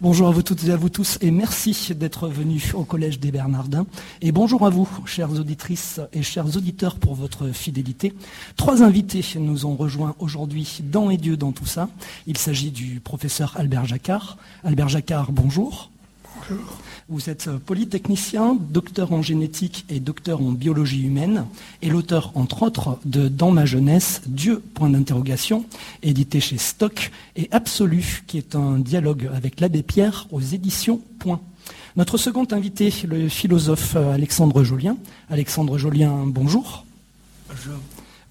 [0.00, 3.32] Bonjour à vous toutes et à vous tous et merci d'être venus au Collège des
[3.32, 3.84] Bernardins.
[4.22, 8.14] Et bonjour à vous, chères auditrices et chers auditeurs, pour votre fidélité.
[8.56, 11.88] Trois invités nous ont rejoints aujourd'hui dans Et Dieu dans tout ça.
[12.28, 14.38] Il s'agit du professeur Albert Jacquard.
[14.62, 15.90] Albert Jacquard, bonjour.
[17.08, 21.46] Vous êtes polytechnicien, docteur en génétique et docteur en biologie humaine,
[21.80, 25.64] et l'auteur, entre autres, de Dans ma jeunesse, Dieu, point d'interrogation,
[26.02, 31.40] édité chez Stock, et Absolu, qui est un dialogue avec l'abbé Pierre aux éditions Point.
[31.96, 34.96] Notre second invité, le philosophe Alexandre Jolien.
[35.30, 36.84] Alexandre Jolien, bonjour.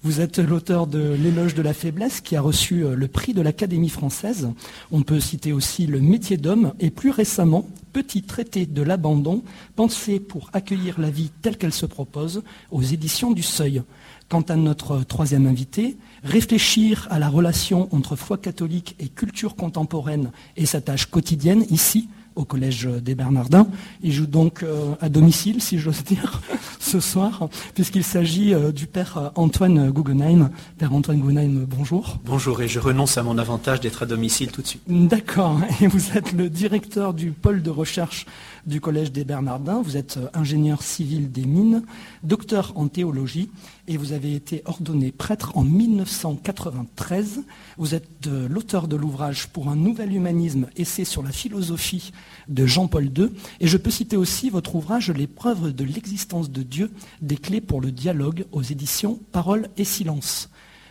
[0.04, 3.42] Vous êtes l'auteur de L'éloge de la faiblesse qui a reçu euh, le prix de
[3.42, 4.48] l'Académie française.
[4.92, 9.42] On peut citer aussi Le métier d'homme et plus récemment Petit traité de l'abandon,
[9.74, 13.82] pensé pour accueillir la vie telle qu'elle se propose aux éditions du Seuil.
[14.28, 20.30] Quant à notre troisième invité, réfléchir à la relation entre foi catholique et culture contemporaine
[20.56, 23.66] et sa tâche quotidienne ici au Collège des Bernardins.
[24.02, 26.40] Il joue donc euh, à domicile, si j'ose dire,
[26.78, 30.50] ce soir, puisqu'il s'agit euh, du père Antoine Guggenheim.
[30.78, 32.18] Père Antoine Guggenheim, bonjour.
[32.24, 34.82] Bonjour, et je renonce à mon avantage d'être à domicile tout de suite.
[34.86, 38.24] D'accord, et vous êtes le directeur du pôle de recherche
[38.66, 39.80] du Collège des Bernardins.
[39.82, 41.82] Vous êtes euh, ingénieur civil des mines,
[42.22, 43.50] docteur en théologie,
[43.86, 47.42] et vous avez été ordonné prêtre en 1993.
[47.76, 52.12] Vous êtes l'auteur de l'ouvrage Pour un nouvel humanisme, essai sur la philosophie
[52.48, 53.30] de Jean-Paul II.
[53.60, 56.90] Et je peux citer aussi votre ouvrage L'épreuve de l'existence de Dieu,
[57.22, 60.50] des clés pour le dialogue aux éditions Parole et Silence.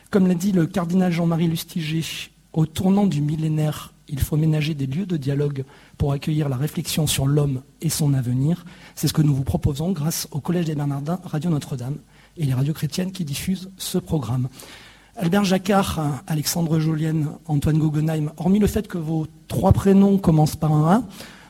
[0.09, 2.04] Comme l'a dit le cardinal Jean-Marie Lustiger,
[2.54, 5.66] au tournant du millénaire, il faut ménager des lieux de dialogue
[5.97, 8.66] pour accueillir la réflexion sur l'homme et son avenir.
[8.95, 11.97] C'est ce que nous vous proposons grâce au Collège des Bernardins, Radio Notre-Dame
[12.38, 14.47] et les radios chrétiennes qui diffusent ce programme.
[15.16, 20.72] Albert Jacquard, Alexandre Jolienne, Antoine Guggenheim, hormis le fait que vos trois prénoms commencent par
[20.72, 21.03] un A,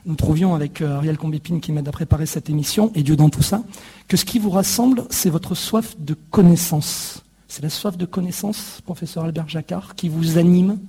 [0.06, 3.28] nous trouvions avec euh, Ariel Combépine qui m'aide à préparer cette émission, et Dieu dans
[3.28, 3.64] tout ça,
[4.08, 7.24] que ce qui vous rassemble, c'est votre soif de connaissance.
[7.50, 10.80] C'est la soif de connaissance, professeur Albert Jacquard, qui vous anime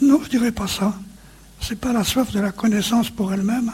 [0.00, 0.94] Non, je ne dirais pas ça.
[1.60, 3.70] Ce n'est pas la soif de la connaissance pour elle-même,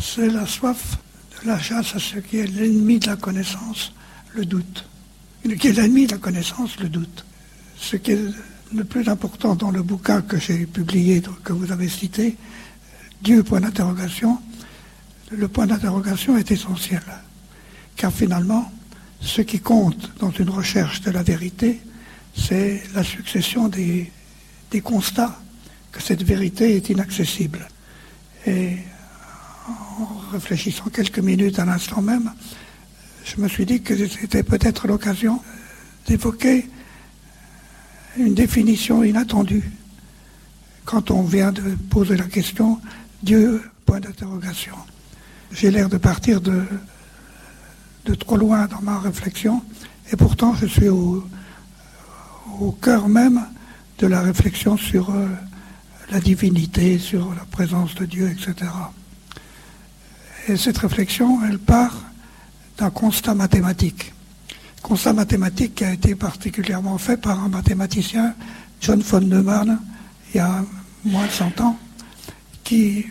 [0.00, 0.98] c'est la soif
[1.42, 3.92] de la chasse à ce qui est l'ennemi de la connaissance,
[4.34, 4.88] le doute.
[5.42, 7.24] Qui est l'ennemi de la connaissance, le doute.
[7.78, 8.20] Ce qui est
[8.74, 12.36] le plus important dans le bouquin que j'ai publié, que vous avez cité,
[13.22, 14.38] Dieu, point d'interrogation,
[15.30, 17.02] le point d'interrogation est essentiel.
[17.96, 18.70] Car finalement,
[19.20, 21.80] ce qui compte dans une recherche de la vérité,
[22.34, 24.10] c'est la succession des,
[24.70, 25.38] des, constats
[25.92, 27.68] que cette vérité est inaccessible.
[28.46, 28.76] Et
[29.68, 32.32] en réfléchissant quelques minutes à l'instant même,
[33.24, 35.40] je me suis dit que c'était peut-être l'occasion
[36.06, 36.68] d'évoquer
[38.16, 39.70] une définition inattendue
[40.84, 42.80] quand on vient de poser la question
[43.22, 44.76] Dieu, point d'interrogation.
[45.50, 46.62] J'ai l'air de partir de,
[48.20, 49.62] trop loin dans ma réflexion,
[50.12, 51.24] et pourtant je suis au
[52.80, 53.44] cœur même
[53.98, 55.26] de la réflexion sur euh,
[56.10, 58.70] la divinité, sur la présence de Dieu, etc.
[60.48, 61.94] Et cette réflexion, elle part
[62.78, 64.12] d'un constat mathématique.
[64.82, 68.34] Constat mathématique qui a été particulièrement fait par un mathématicien,
[68.80, 69.80] John von Neumann,
[70.32, 70.64] il y a
[71.04, 71.78] moins de 100 ans,
[72.62, 73.06] qui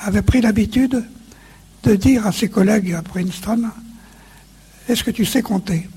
[0.00, 1.04] avait pris l'habitude
[1.84, 3.70] de dire à ses collègues à Princeton,
[4.88, 5.88] est-ce que tu sais compter?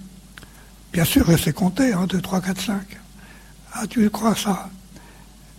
[0.93, 2.81] Bien sûr, je sais compter, 1, 2, 3, 4, 5.
[3.77, 4.69] Ah, tu crois ça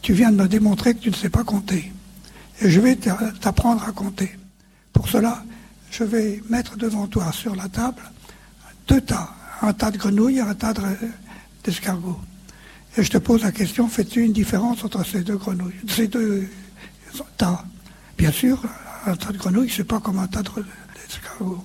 [0.00, 1.92] Tu viens de me démontrer que tu ne sais pas compter.
[2.62, 4.38] Et je vais t'apprendre à compter.
[4.94, 5.44] Pour cela,
[5.90, 8.02] je vais mettre devant toi sur la table
[8.88, 10.72] deux tas, un tas de grenouilles et un tas
[11.62, 12.18] d'escargots.
[12.96, 16.48] Et je te pose la question, fais-tu une différence entre ces deux grenouilles, ces deux
[17.36, 17.64] tas?
[18.16, 18.62] Bien sûr,
[19.04, 21.62] un tas de grenouilles, c'est pas comme un tas d'escargots.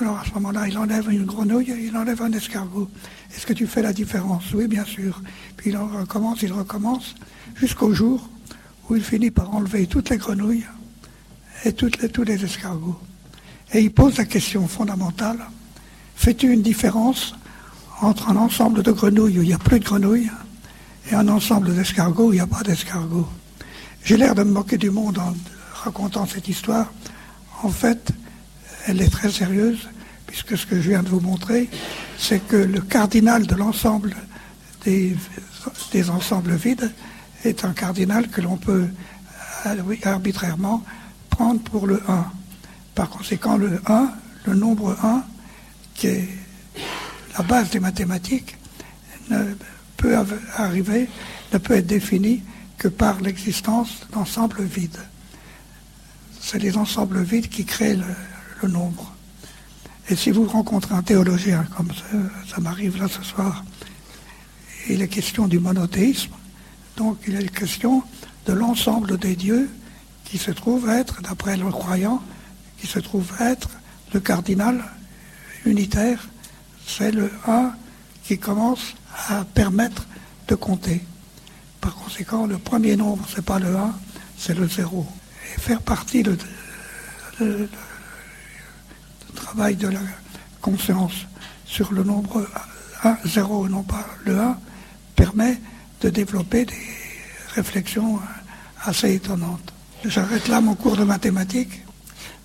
[0.00, 2.88] Alors à ce moment-là, il enlève une grenouille et il enlève un escargot.
[3.34, 5.22] Est-ce que tu fais la différence Oui, bien sûr.
[5.56, 7.14] Puis il recommence, il recommence,
[7.54, 8.28] jusqu'au jour
[8.88, 10.66] où il finit par enlever toutes les grenouilles
[11.64, 12.98] et tous les escargots.
[13.72, 15.38] Et il pose la question fondamentale,
[16.16, 17.34] fais-tu une différence
[18.00, 20.30] entre un ensemble de grenouilles où il n'y a plus de grenouilles
[21.10, 23.28] et un ensemble d'escargots où il n'y a pas d'escargots?
[24.02, 25.34] J'ai l'air de me moquer du monde en
[25.72, 26.92] racontant cette histoire.
[27.62, 28.10] En fait,
[28.86, 29.88] elle est très sérieuse,
[30.30, 31.68] puisque ce que je viens de vous montrer,
[32.16, 34.14] c'est que le cardinal de l'ensemble
[34.84, 35.16] des,
[35.92, 36.92] des, ensembles vides
[37.44, 38.86] est un cardinal que l'on peut
[40.04, 40.84] arbitrairement
[41.28, 42.24] prendre pour le 1.
[42.94, 44.10] Par conséquent, le 1,
[44.46, 45.24] le nombre 1,
[45.94, 46.28] qui est
[47.36, 48.56] la base des mathématiques,
[49.30, 49.54] ne
[49.96, 50.16] peut
[50.56, 51.08] arriver,
[51.52, 52.42] ne peut être défini
[52.78, 55.00] que par l'existence d'ensembles vides.
[56.40, 57.98] C'est les ensembles vides qui créent
[58.62, 59.14] le, nombre.
[60.10, 61.90] Et si vous rencontrez un théologien, comme
[62.48, 63.64] ça, m'arrive là ce soir,
[64.88, 66.32] il est question du monothéisme,
[66.96, 68.02] donc il est question
[68.46, 69.70] de l'ensemble des dieux
[70.24, 72.20] qui se trouve être, d'après le croyant,
[72.78, 73.68] qui se trouve être
[74.12, 74.82] le cardinal
[75.64, 76.28] unitaire,
[76.84, 77.72] c'est le 1
[78.24, 78.96] qui commence
[79.28, 80.08] à permettre
[80.48, 81.02] de compter.
[81.80, 83.94] Par conséquent, le premier nombre, ce n'est pas le 1,
[84.36, 85.06] c'est le 0.
[85.54, 86.36] Et faire partie du
[89.50, 90.00] travail de la
[90.60, 91.26] conscience
[91.66, 92.46] sur le nombre
[93.02, 94.56] 1, 0 non pas le 1,
[95.16, 95.58] permet
[96.02, 96.74] de développer des
[97.56, 98.20] réflexions
[98.84, 99.72] assez étonnantes.
[100.04, 101.82] J'arrête là mon cours de mathématiques.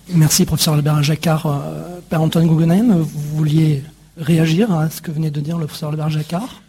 [0.08, 1.46] Merci, professeur Albert Jacquard.
[1.46, 3.84] Euh, Père Antoine Guggenheim, vous vouliez
[4.18, 6.60] réagir à ce que venait de dire le professeur Albert Jacquard?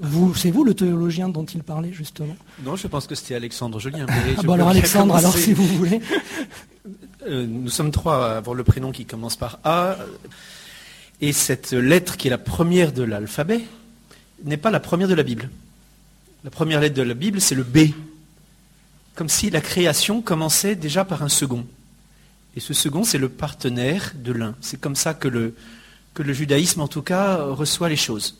[0.00, 2.34] Vous, c'est vous le théologien dont il parlait justement?
[2.64, 4.06] Non, je pense que c'était Alexandre Julien.
[4.08, 6.00] ah bon alors Alexandre, alors si vous voulez.
[7.26, 9.96] Euh, nous sommes trois à avoir le prénom qui commence par A.
[11.20, 13.64] Et cette lettre qui est la première de l'alphabet
[14.44, 15.48] n'est pas la première de la Bible.
[16.42, 17.92] La première lettre de la Bible, c'est le B.
[19.14, 21.66] Comme si la création commençait déjà par un second.
[22.56, 24.54] Et ce second, c'est le partenaire de l'un.
[24.60, 25.54] C'est comme ça que le,
[26.12, 28.38] que le judaïsme, en tout cas, reçoit les choses.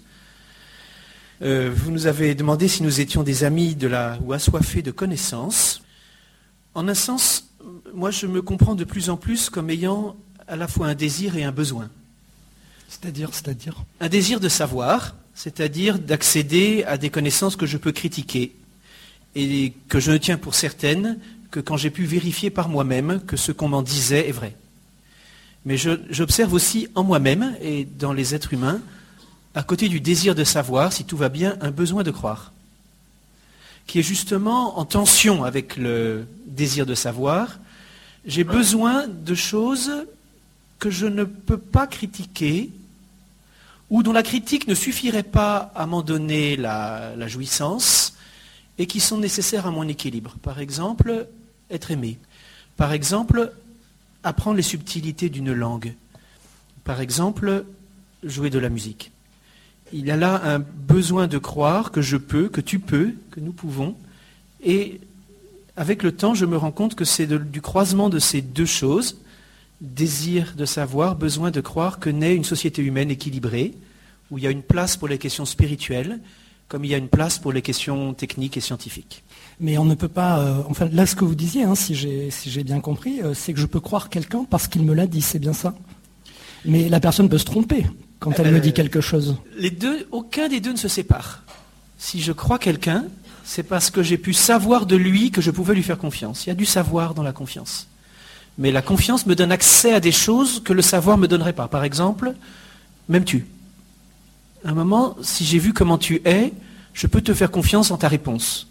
[1.42, 4.90] Euh, vous nous avez demandé si nous étions des amis de la, ou assoiffés de
[4.90, 5.82] connaissances.
[6.74, 7.48] En un sens,
[7.94, 10.16] moi, je me comprends de plus en plus comme ayant
[10.48, 11.88] à la fois un désir et un besoin.
[12.88, 13.82] C'est-à-dire, c'est-à-dire?
[14.00, 18.54] Un désir de savoir, c'est-à-dire d'accéder à des connaissances que je peux critiquer
[19.34, 21.18] et que je ne tiens pour certaines
[21.50, 24.56] que quand j'ai pu vérifier par moi-même que ce qu'on m'en disait est vrai.
[25.64, 28.80] Mais j'observe aussi en moi-même et dans les êtres humains,
[29.54, 32.52] à côté du désir de savoir si tout va bien, un besoin de croire,
[33.86, 37.58] qui est justement en tension avec le désir de savoir.
[38.26, 40.06] J'ai besoin de choses
[40.78, 42.70] que je ne peux pas critiquer,
[43.90, 48.16] ou dont la critique ne suffirait pas à m'en donner la, jouissance,
[48.78, 50.36] et qui sont nécessaires à mon équilibre.
[50.42, 51.26] Par exemple,
[51.70, 52.18] être aimé.
[52.76, 53.52] Par exemple,
[54.22, 55.94] apprendre les subtilités d'une langue.
[56.82, 57.66] Par exemple,
[58.22, 59.12] jouer de la musique.
[59.92, 63.40] Il y a là un besoin de croire que je peux, que tu peux, que
[63.40, 63.94] nous pouvons.
[64.62, 65.00] Et
[65.76, 69.18] avec le temps, je me rends compte que c'est du croisement de ces deux choses,
[69.80, 73.74] désir de savoir, besoin de croire, que naît une société humaine équilibrée,
[74.30, 76.20] où il y a une place pour les questions spirituelles,
[76.68, 79.22] comme il y a une place pour les questions techniques et scientifiques.
[79.60, 80.40] Mais on ne peut pas.
[80.40, 83.60] Euh, enfin, là, ce que vous disiez, hein, si j'ai bien compris, euh, c'est que
[83.60, 85.74] je peux croire quelqu'un parce qu'il me l'a dit, c'est bien ça.
[86.64, 87.86] Mais la personne peut se tromper
[88.20, 89.36] quand elle me dit quelque chose.
[89.58, 91.42] Les deux, aucun des deux ne se sépare.
[91.98, 93.04] Si je crois quelqu'un,
[93.44, 96.46] c'est parce que j'ai pu savoir de lui que je pouvais lui faire confiance.
[96.46, 97.86] Il y a du savoir dans la confiance.
[98.58, 101.52] Mais la confiance me donne accès à des choses que le savoir ne me donnerait
[101.52, 101.68] pas.
[101.68, 102.34] Par exemple,
[103.08, 103.46] m'aimes-tu?
[104.64, 106.52] À un moment, si j'ai vu comment tu es,
[106.94, 108.68] je peux te faire confiance en ta réponse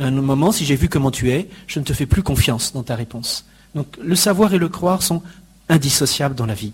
[0.00, 2.82] un moment, si j'ai vu comment tu es, je ne te fais plus confiance dans
[2.82, 3.44] ta réponse.
[3.74, 5.22] Donc le savoir et le croire sont
[5.68, 6.72] indissociables dans la vie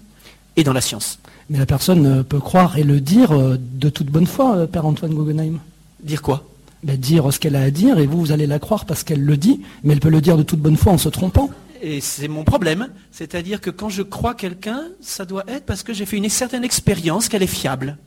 [0.57, 1.19] et dans la science.
[1.51, 4.87] Mais la personne peut croire et le dire euh, de toute bonne foi, euh, Père
[4.87, 5.59] Antoine Guggenheim.
[6.03, 6.45] Dire quoi?
[6.87, 9.25] Ben, Dire ce qu'elle a à dire et vous, vous allez la croire parce qu'elle
[9.25, 11.51] le dit, mais elle peut le dire de toute bonne foi en se trompant.
[11.83, 15.93] Et c'est mon problème, c'est-à-dire que quand je crois quelqu'un, ça doit être parce que
[15.93, 17.99] j'ai fait une certaine expérience qu'elle est fiable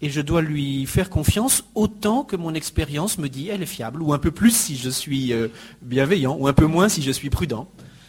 [0.00, 4.02] et je dois lui faire confiance autant que mon expérience me dit elle est fiable,
[4.02, 5.48] ou un peu plus si je suis euh,
[5.82, 7.68] bienveillant, ou un peu moins si je suis prudent.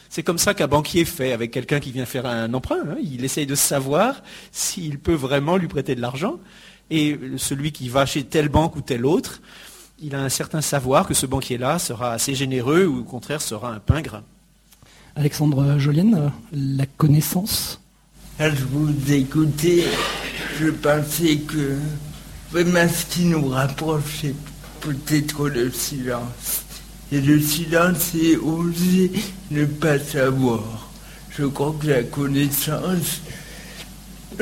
[0.10, 2.82] C'est comme ça qu'un banquier fait avec quelqu'un qui vient faire un emprunt.
[2.90, 2.98] Hein.
[3.02, 6.40] Il essaye de savoir s'il peut vraiment lui prêter de l'argent.
[6.90, 9.42] Et celui qui va chez telle banque ou telle autre,
[10.02, 13.72] il a un certain savoir que ce banquier-là sera assez généreux ou au contraire sera
[13.72, 14.22] un pingre.
[15.16, 17.82] Alexandre Jolienne, la connaissance?
[18.40, 19.84] Je vous écoutais,
[20.60, 21.78] je pensais que
[22.52, 24.36] vraiment ce qui nous rapproche, c'est
[24.80, 26.64] peut-être le silence.
[27.12, 29.12] Et le silence, c'est oser
[29.52, 30.90] ne pas savoir.
[31.38, 33.22] Je crois que la connaissance,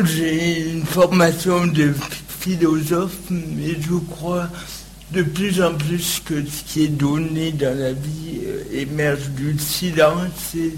[0.03, 1.93] j'ai une formation de
[2.27, 4.49] philosophe, mais je crois
[5.11, 9.57] de plus en plus que ce qui est donné dans la vie euh, émerge du
[9.57, 10.73] silence et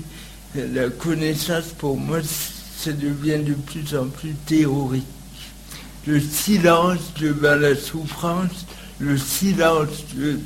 [0.56, 5.04] la connaissance pour moi, ça devient de plus en plus théorique.
[6.08, 8.66] Le silence devant la souffrance,
[9.00, 10.06] le silence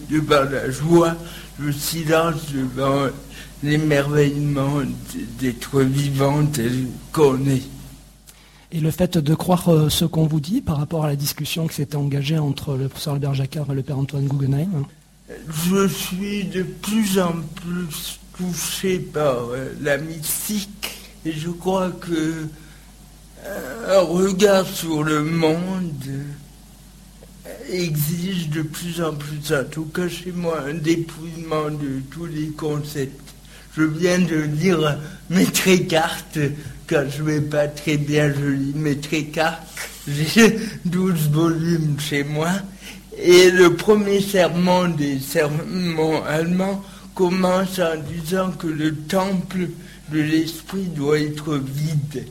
[0.10, 1.16] devant la joie,
[1.60, 3.08] le silence devant
[3.64, 4.82] l'émerveillement
[5.40, 7.64] d'être vivant tel qu'on est.
[8.76, 11.68] Et le fait de croire euh, ce qu'on vous dit par rapport à la discussion
[11.68, 14.86] qui s'était engagée entre le professeur Albert Jacquard et le père Antoine Guggenheim
[15.70, 20.92] je suis de plus en plus touché par euh, la mystique
[21.26, 22.48] et je crois que
[23.90, 25.92] un regard sur le monde
[27.70, 32.48] exige de plus en plus, en tout cas chez moi, un dépouillement de tous les
[32.48, 33.34] concepts.
[33.76, 34.98] Je viens de lire
[35.30, 35.46] mes
[35.88, 36.40] cartes
[36.88, 39.64] quand je vais pas très bien, je lis mes cartes.
[40.08, 42.52] J'ai 12 volumes chez moi.
[43.18, 49.70] Et le premier serment des serments allemands commence en disant que le temple
[50.12, 52.26] de l'esprit doit être vide.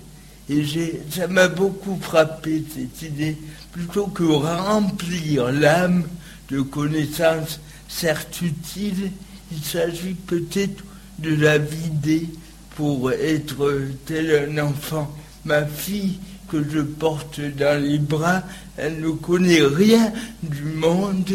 [0.51, 0.65] Et
[1.11, 3.39] ça m'a beaucoup frappé cette idée.
[3.73, 6.05] Plutôt que remplir l'âme
[6.51, 9.13] de connaissances certes utiles,
[9.53, 10.85] il s'agit peut-être
[11.21, 12.29] de la vider
[12.77, 15.15] pour être tel un enfant.
[15.45, 18.43] Ma fille que je porte dans les bras,
[18.77, 20.13] elle ne connaît rien
[20.43, 21.31] du monde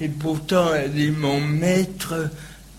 [0.00, 2.14] et pourtant elle est mon maître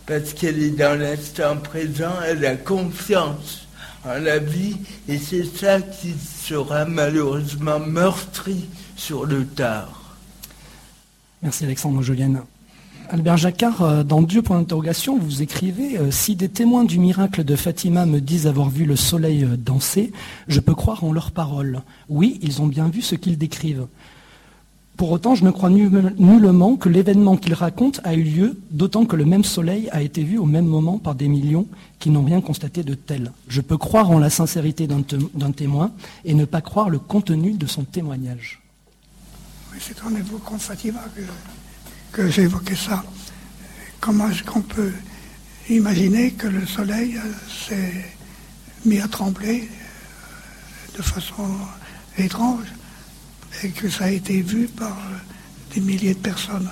[0.05, 3.67] parce qu'elle est dans l'instant présent, elle a confiance
[4.05, 4.77] en la vie
[5.07, 8.65] et c'est ça qui sera malheureusement meurtri
[8.95, 10.17] sur le tard.
[11.41, 12.41] Merci Alexandre Jolienne.
[13.13, 17.43] Albert Jacquard, euh, dans Dieu point d'interrogation, vous écrivez euh, Si des témoins du miracle
[17.43, 20.13] de Fatima me disent avoir vu le soleil euh, danser,
[20.47, 21.81] je peux croire en leurs paroles.
[22.07, 23.87] Oui, ils ont bien vu ce qu'ils décrivent.
[24.95, 29.17] Pour autant, je ne crois nullement que l'événement qu'ils racontent a eu lieu, d'autant que
[29.17, 31.67] le même soleil a été vu au même moment par des millions
[31.99, 33.33] qui n'ont rien constaté de tel.
[33.49, 35.91] Je peux croire en la sincérité d'un témoin
[36.23, 38.61] et ne pas croire le contenu de son témoignage.
[40.59, 40.99] Fatima
[42.11, 43.03] que j'ai évoqué ça.
[43.99, 44.91] Comment est-ce qu'on peut
[45.69, 48.05] imaginer que le soleil euh, s'est
[48.85, 51.49] mis à trembler euh, de façon
[52.17, 52.67] étrange
[53.63, 56.69] et que ça a été vu par euh, des milliers de personnes?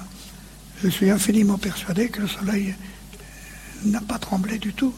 [0.83, 2.75] Je suis infiniment persuadé que le soleil
[3.85, 4.93] n'a pas tremblé du tout,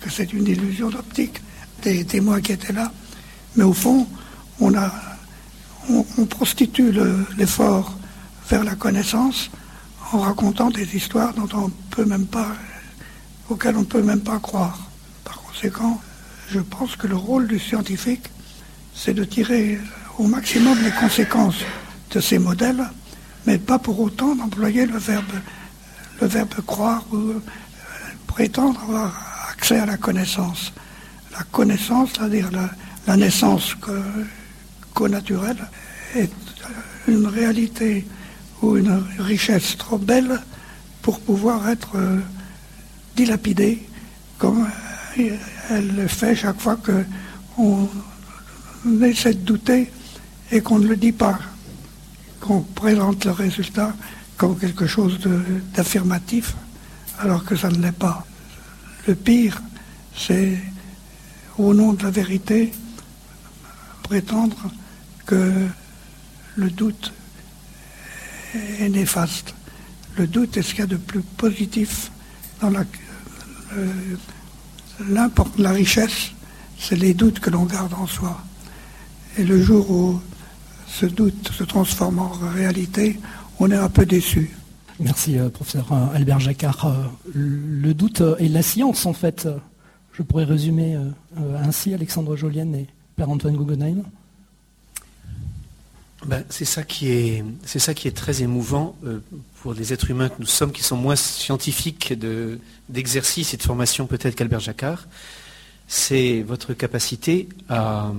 [0.00, 1.40] que c'est une illusion d'optique
[1.82, 2.92] des témoins qui étaient là.
[3.56, 4.06] Mais au fond,
[4.60, 4.92] on, a,
[5.88, 6.92] on prostitue
[7.36, 7.98] l'effort
[8.48, 9.50] vers la connaissance
[10.12, 12.48] en racontant des histoires dont on peut même pas,
[13.48, 14.78] auxquelles on ne peut même pas croire.
[15.24, 16.00] Par conséquent,
[16.50, 18.30] je pense que le rôle du scientifique,
[18.94, 19.78] c'est de tirer
[20.18, 21.62] au maximum les conséquences
[22.10, 22.84] de ces modèles,
[23.46, 25.24] mais pas pour autant d'employer le verbe,
[26.20, 27.42] le verbe croire ou euh,
[28.26, 29.12] prétendre avoir
[29.50, 30.72] accès à la connaissance.
[31.32, 32.50] La connaissance, c'est-à-dire
[33.06, 33.74] la, naissance
[34.94, 35.56] co-naturelle,
[36.14, 36.30] est
[37.06, 38.06] une réalité
[38.62, 40.40] ou une richesse trop belle
[41.02, 42.20] pour pouvoir être euh,
[43.16, 43.86] dilapidée
[44.38, 44.66] comme
[45.18, 45.36] euh,
[45.70, 47.88] elle le fait chaque fois qu'on
[49.02, 49.90] essaie de douter
[50.50, 51.38] et qu'on ne le dit pas,
[52.40, 53.94] qu'on présente le résultat
[54.36, 55.18] comme quelque chose
[55.74, 56.54] d'affirmatif
[57.18, 58.24] alors que ça ne l'est pas.
[59.06, 59.60] Le pire,
[60.16, 60.58] c'est
[61.58, 62.72] au nom de la vérité
[64.02, 64.70] prétendre
[65.26, 65.66] que
[66.56, 67.12] le doute
[68.54, 69.54] est néfaste.
[70.16, 72.10] Le doute est ce qu'il y a de plus positif
[72.60, 72.84] dans la,
[75.58, 76.32] la richesse,
[76.78, 78.40] c'est les doutes que l'on garde en soi.
[79.36, 80.20] Et le jour où
[80.86, 83.20] ce doute se transforme en réalité,
[83.60, 84.50] on est un peu déçu.
[85.00, 86.86] Merci, euh, professeur euh, Albert Jacquard.
[86.86, 89.48] Euh, le doute est la science, en fait.
[90.12, 90.98] Je pourrais résumer
[91.62, 94.02] ainsi, Alexandre Jolienne et Père Antoine Guggenheim.
[96.26, 99.20] Ben, c'est ça qui est, très émouvant euh,
[99.62, 102.12] pour les êtres humains que nous sommes, qui sont moins scientifiques
[102.88, 105.06] d'exercice et de formation peut-être qu'Albert Jacquard.
[105.86, 108.12] C'est votre capacité à,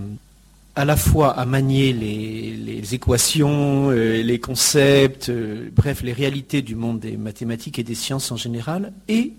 [0.76, 6.76] à la fois à manier les, équations, euh, les concepts, euh, bref, les réalités du
[6.76, 9.34] monde des mathématiques et des sciences en général, et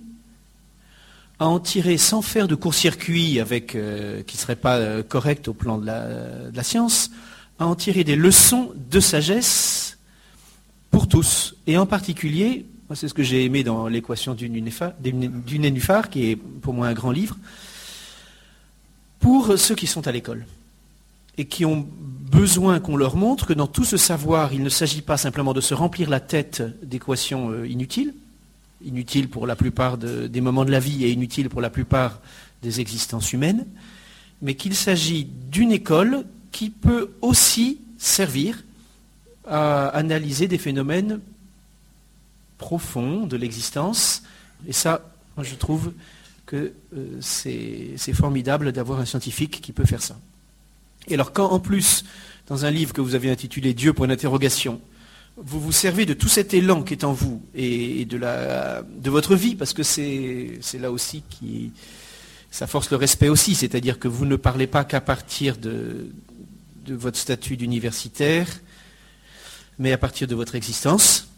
[1.39, 5.79] à en tirer sans faire de court-circuit avec qui ne serait pas correct au plan
[5.79, 7.11] de la science,
[7.61, 9.99] à en tirer des leçons de sagesse
[10.91, 11.55] pour tous.
[11.67, 12.65] Et en particulier,
[12.95, 17.13] c'est ce que j'ai aimé dans l'équation du, nénuphar, qui est pour moi un grand
[17.13, 17.37] livre,
[19.21, 20.47] pour ceux qui sont à l'école
[21.37, 21.87] et qui ont
[22.33, 25.61] besoin qu'on leur montre que dans tout ce savoir, il ne s'agit pas simplement de
[25.61, 28.15] se remplir la tête d'équations euh, inutiles,
[28.85, 32.21] inutiles pour la plupart des moments de la vie et inutiles pour la plupart
[32.63, 33.67] des existences humaines,
[34.41, 38.63] mais qu'il s'agit d'une école qui peut aussi servir
[39.47, 41.21] à analyser des phénomènes
[42.59, 44.23] profonds de l'existence.
[44.67, 45.03] Et ça,
[45.37, 45.93] moi, je trouve
[46.47, 50.19] que euh, c'est formidable d'avoir un scientifique qui peut faire ça.
[51.09, 52.05] Et alors quand en plus,
[52.49, 54.81] dans un livre que vous avez intitulé Dieu pour une interrogation,
[55.37, 59.11] vous vous servez de tout cet élan qui est en vous et de, la, de
[59.11, 61.73] votre vie, parce que c'est là aussi qui,
[62.51, 66.11] ça force le respect aussi, c'est-à-dire que vous ne parlez pas qu'à partir de,
[66.85, 68.47] de votre statut d'universitaire,
[69.79, 71.29] mais à partir de votre existence.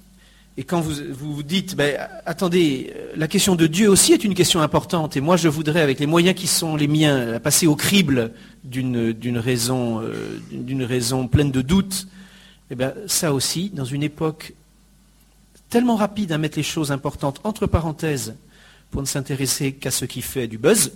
[0.56, 4.60] Et quand vous vous dites, ben, attendez, la question de Dieu aussi est une question
[4.60, 8.32] importante, et moi je voudrais, avec les moyens qui sont les miens, passer au crible
[8.64, 12.06] d'une raison, euh, raison pleine de doutes,
[12.70, 14.52] eh bien ça aussi, dans une époque
[15.70, 18.34] tellement rapide à mettre les choses importantes entre parenthèses,
[18.92, 20.92] pour ne s'intéresser qu'à ce qui fait du buzz,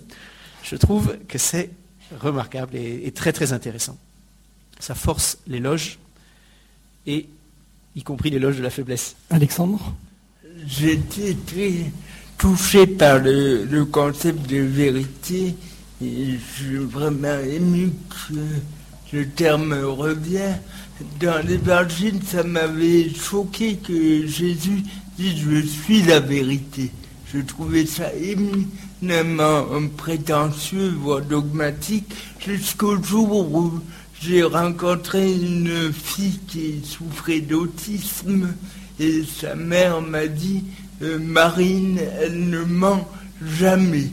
[0.62, 1.70] je trouve que c'est
[2.20, 3.96] remarquable et, très très intéressant.
[4.80, 5.98] Ça force l'éloge
[7.06, 7.26] et
[7.94, 9.16] y compris l'éloge de la faiblesse.
[9.30, 9.94] Alexandre?
[10.66, 11.90] J'étais très
[12.38, 15.54] touché par le, concept de vérité
[16.02, 17.92] et je suis vraiment ému
[18.28, 20.56] que le terme revient.
[21.20, 24.82] Dans l'évangile, ça m'avait choqué que Jésus
[25.18, 26.90] dise Je suis la vérité.
[27.32, 29.66] Je trouvais ça éminemment
[29.96, 32.06] prétentieux, voire dogmatique,
[32.46, 33.80] jusqu'au jour où
[34.26, 38.54] j'ai rencontré une fille qui souffrait d'autisme
[38.98, 40.64] et sa mère m'a dit
[41.02, 43.08] euh, Marine, elle ne ment
[43.58, 44.10] jamais.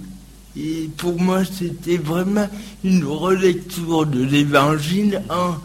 [0.55, 2.47] Et pour moi, c'était vraiment
[2.83, 5.55] une relecture de l'évangile en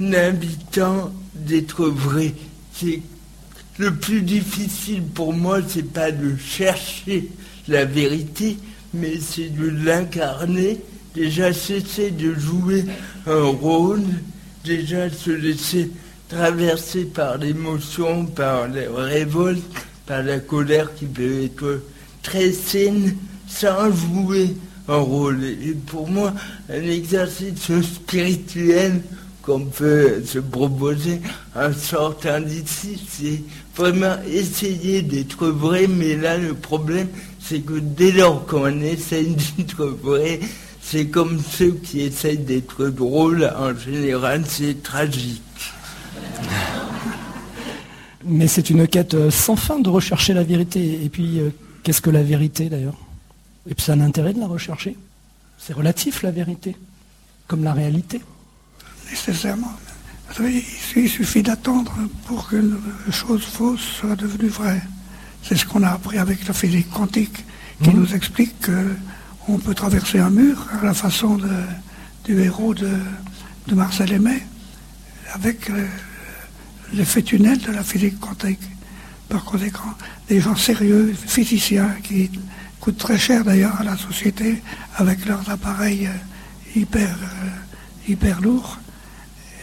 [0.00, 2.34] invitant d'être vrai.
[2.74, 3.00] C'est
[3.78, 7.30] le plus difficile pour moi, c'est pas de chercher
[7.68, 8.58] la vérité,
[8.92, 10.80] mais c'est de l'incarner
[11.14, 12.84] déjà cesser de jouer
[13.26, 14.02] un rôle,
[14.64, 15.90] déjà se laisser
[16.28, 19.62] traverser par l'émotion, par la révolte,
[20.06, 21.82] par la colère qui peut être
[22.22, 23.16] très saine,
[23.46, 24.56] sans jouer
[24.88, 25.44] un rôle.
[25.44, 26.34] Et pour moi,
[26.68, 29.02] un exercice spirituel
[29.42, 31.20] qu'on peut se proposer
[31.54, 33.42] en sortant d'ici, c'est
[33.76, 37.08] vraiment essayer d'être vrai, mais là le problème,
[37.40, 40.40] c'est que dès lors qu'on essaye d'être vrai,
[40.84, 45.42] c'est comme ceux qui essayent d'être drôles, en général, c'est tragique.
[48.24, 51.02] Mais c'est une quête euh, sans fin de rechercher la vérité.
[51.02, 51.50] Et puis, euh,
[51.82, 52.98] qu'est-ce que la vérité d'ailleurs?
[53.68, 54.96] Et puis, ça a un intérêt de la rechercher.
[55.58, 56.76] C'est relatif la vérité,
[57.46, 58.20] comme la réalité.
[59.10, 59.72] Nécessairement.
[60.38, 61.94] Il suffit d'attendre
[62.26, 62.78] pour qu'une
[63.10, 64.82] chose fausse soit devenue vraie.
[65.42, 67.44] C'est ce qu'on a appris avec la physique quantique,
[67.82, 68.00] qui mmh.
[68.00, 68.94] nous explique que
[69.48, 71.38] on peut traverser un mur à la façon
[72.24, 72.90] du héros de,
[73.74, 74.42] Marcel Aimé,
[75.32, 75.86] avec euh,
[76.92, 78.60] l'effet tunnel de la physique quantique.
[79.28, 79.94] Par conséquent,
[80.28, 82.30] des gens sérieux, physiciens, qui
[82.80, 84.62] coûtent très cher d'ailleurs à la société
[84.96, 87.48] avec leurs appareils euh, hyper, euh,
[88.08, 88.78] hyper lourds,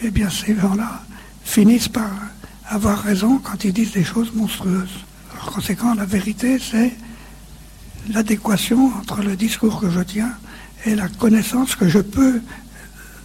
[0.04, 1.04] eh bien ces gens-là
[1.44, 2.12] finissent par
[2.68, 5.06] avoir raison quand ils disent des choses monstrueuses.
[5.34, 6.92] Par conséquent, la vérité, c'est
[8.10, 10.34] l'adéquation entre le discours que je tiens
[10.86, 12.42] et la connaissance que je peux,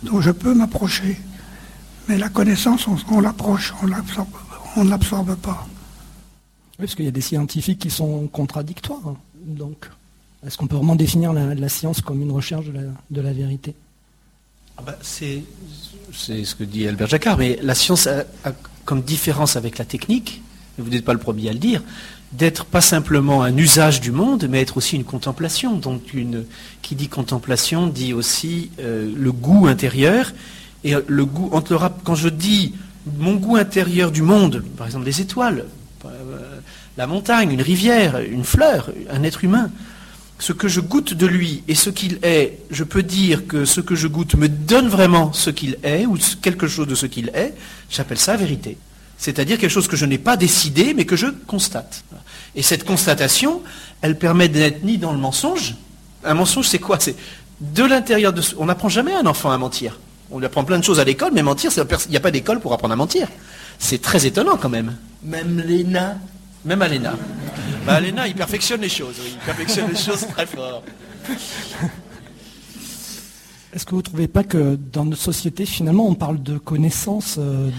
[0.03, 1.19] dont je peux m'approcher.
[2.09, 5.67] Mais la connaissance, on, l'approche, on ne l'absorbe pas.
[6.79, 9.01] Oui, parce qu'il y a des scientifiques qui sont contradictoires.
[9.07, 9.17] Hein.
[9.45, 9.91] Donc,
[10.47, 13.75] est-ce qu'on peut vraiment définir la, science comme une recherche de la, vérité?
[14.77, 15.43] Ah bah, c'est,
[16.13, 18.25] ce que dit Albert Jacquard, mais la science a
[18.85, 20.43] comme différence avec la technique,
[20.79, 21.83] et vous n'êtes pas le premier à le dire,
[22.33, 25.77] d'être pas simplement un usage du monde, mais être aussi une contemplation.
[25.77, 26.03] Donc
[26.83, 30.33] qui dit contemplation dit aussi euh, le goût intérieur.
[30.85, 31.51] Et euh, le goût,
[32.05, 32.75] quand je dis
[33.19, 35.65] mon goût intérieur du monde, par exemple des étoiles,
[36.05, 36.59] euh,
[36.97, 39.71] la montagne, une rivière, une fleur, un être humain,
[40.39, 43.81] ce que je goûte de lui et ce qu'il est, je peux dire que ce
[43.81, 47.29] que je goûte me donne vraiment ce qu'il est, ou quelque chose de ce qu'il
[47.29, 47.55] est,
[47.91, 48.77] j'appelle ça vérité
[49.19, 52.05] c'est-à-dire quelque chose que je n'ai pas décidé, mais que je constate.
[52.55, 53.63] Et cette constatation,
[54.03, 55.75] elle permet d'être ni dans le mensonge.
[56.25, 56.99] Un mensonge, c'est quoi?
[57.01, 57.17] C'est
[57.61, 58.43] de l'intérieur de...
[58.59, 59.99] On n'apprend jamais à un enfant à mentir.
[60.31, 62.61] On lui apprend plein de choses à l'école, mais mentir, il n'y a pas d'école
[62.61, 63.29] pour apprendre à mentir.
[63.79, 64.97] C'est très étonnant quand même.
[65.23, 66.19] Même Léna
[66.65, 67.15] Même à Léna.
[67.87, 69.17] Bah, il perfectionne les choses.
[69.25, 70.83] Il perfectionne les choses très fort.
[73.77, 77.37] Est-ce que vous ne trouvez pas que dans notre société, finalement, on parle de connaissance,
[77.39, 77.71] euh,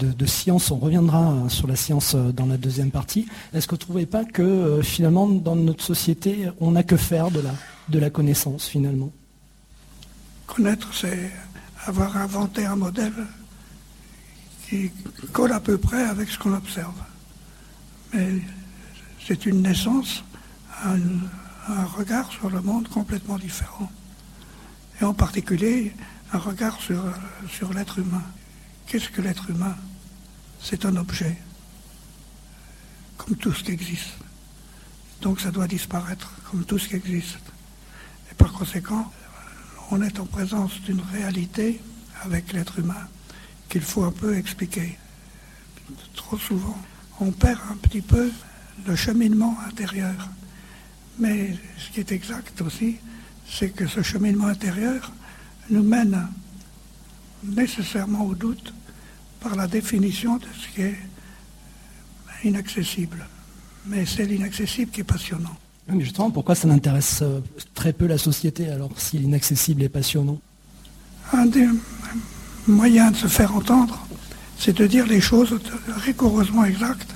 [0.00, 3.26] de, science, on reviendra sur la science euh, dans la deuxième partie.
[3.52, 6.96] Est-ce que vous ne trouvez pas que euh, finalement, dans notre société, on n'a que
[6.96, 9.12] faire de la connaissance, finalement?
[10.46, 11.30] Connaître, c'est
[11.84, 13.12] avoir inventé un modèle
[14.70, 14.90] qui
[15.32, 16.96] colle à peu près avec ce qu'on observe.
[18.14, 18.38] Mais
[19.26, 20.24] c'est une naissance,
[20.82, 23.90] un regard sur le monde complètement différent
[25.02, 25.92] et en particulier
[26.32, 27.02] un regard sur,
[27.50, 28.22] sur l'être humain.
[28.86, 29.76] Qu'est-ce que l'être humain?
[30.60, 31.36] C'est un objet.
[33.18, 34.14] comme tout ce qui existe.
[35.20, 37.38] Donc ça doit disparaître comme tout ce qui existe.
[38.30, 39.12] Et par conséquent,
[39.90, 41.80] on est en présence d'une réalité
[42.22, 43.08] avec l'être humain
[43.68, 44.98] qu'il faut un peu expliquer.
[46.14, 46.78] Trop souvent,
[47.20, 48.30] on perd un petit peu
[48.86, 50.28] le cheminement intérieur.
[51.18, 52.98] Mais ce qui est exact aussi,
[53.58, 55.12] c'est que ce cheminement intérieur
[55.70, 56.26] nous mène
[57.44, 58.72] nécessairement au doute
[59.40, 60.98] par la définition de ce qui est
[62.44, 63.26] inaccessible.
[63.86, 65.56] Mais c'est l'inaccessible qui est passionnant.
[65.88, 67.40] Mais justement, pourquoi ça n'intéresse euh,
[67.74, 70.40] très peu la société alors si l'inaccessible est passionnant?
[71.32, 71.66] Un des
[72.68, 74.06] moyens de se faire entendre,
[74.58, 77.10] c'est de dire les choses rigoureusement exactes,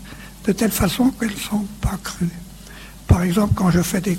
[0.44, 2.28] de telle façon qu'elles ne sont pas crues.
[3.06, 4.18] Par exemple, quand je fais des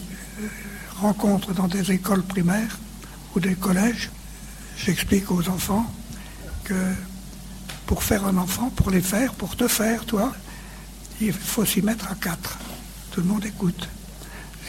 [1.00, 2.78] rencontres dans des écoles primaires
[3.36, 4.10] ou des collèges,
[4.78, 5.86] j'explique aux enfants
[6.64, 6.94] que
[7.86, 10.34] pour faire un enfant, pour les faire, pour te faire, toi,
[11.22, 12.58] il faut s'y mettre à quatre.
[13.12, 13.88] Tout le monde écoute.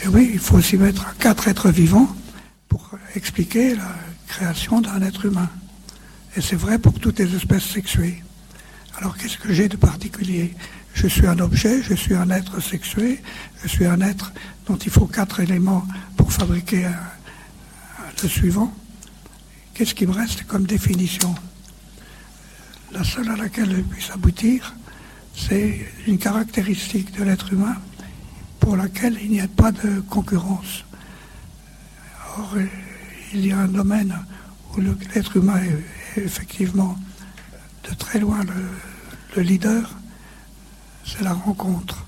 [0.04, 2.08] Et oui, il faut s'y mettre à quatre êtres vivants
[2.68, 3.94] pour expliquer la
[4.28, 5.50] création d'un être humain.
[6.36, 8.22] Et c'est vrai pour toutes les espèces sexuées.
[8.96, 10.54] Alors qu'est-ce que j'ai de particulier?
[10.94, 13.22] Je suis un objet, je suis un être sexué,
[13.62, 14.32] je suis un être
[14.66, 16.88] dont il faut quatre éléments pour fabriquer
[18.22, 18.72] le suivant.
[19.74, 21.34] Qu'est-ce qui me reste comme définition?
[22.92, 24.74] La seule à laquelle je puisse aboutir,
[25.36, 27.76] c'est une caractéristique de l'être humain
[28.58, 30.84] pour laquelle il n'y a pas de concurrence.
[32.38, 32.54] Or,
[33.32, 34.18] il y a un domaine
[34.74, 35.60] où l'être humain
[36.16, 36.98] est effectivement
[37.88, 38.40] de très loin
[39.36, 39.97] le, leader,
[41.08, 42.04] c'est la rencontre.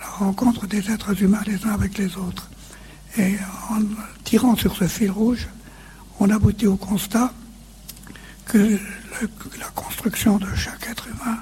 [0.00, 2.48] La rencontre des êtres humains les uns avec les autres.
[3.16, 3.36] Et
[3.70, 3.80] en
[4.24, 5.48] tirant sur ce fil rouge,
[6.20, 7.32] on aboutit au constat
[8.44, 8.78] que
[9.58, 11.38] la construction de chaque être humain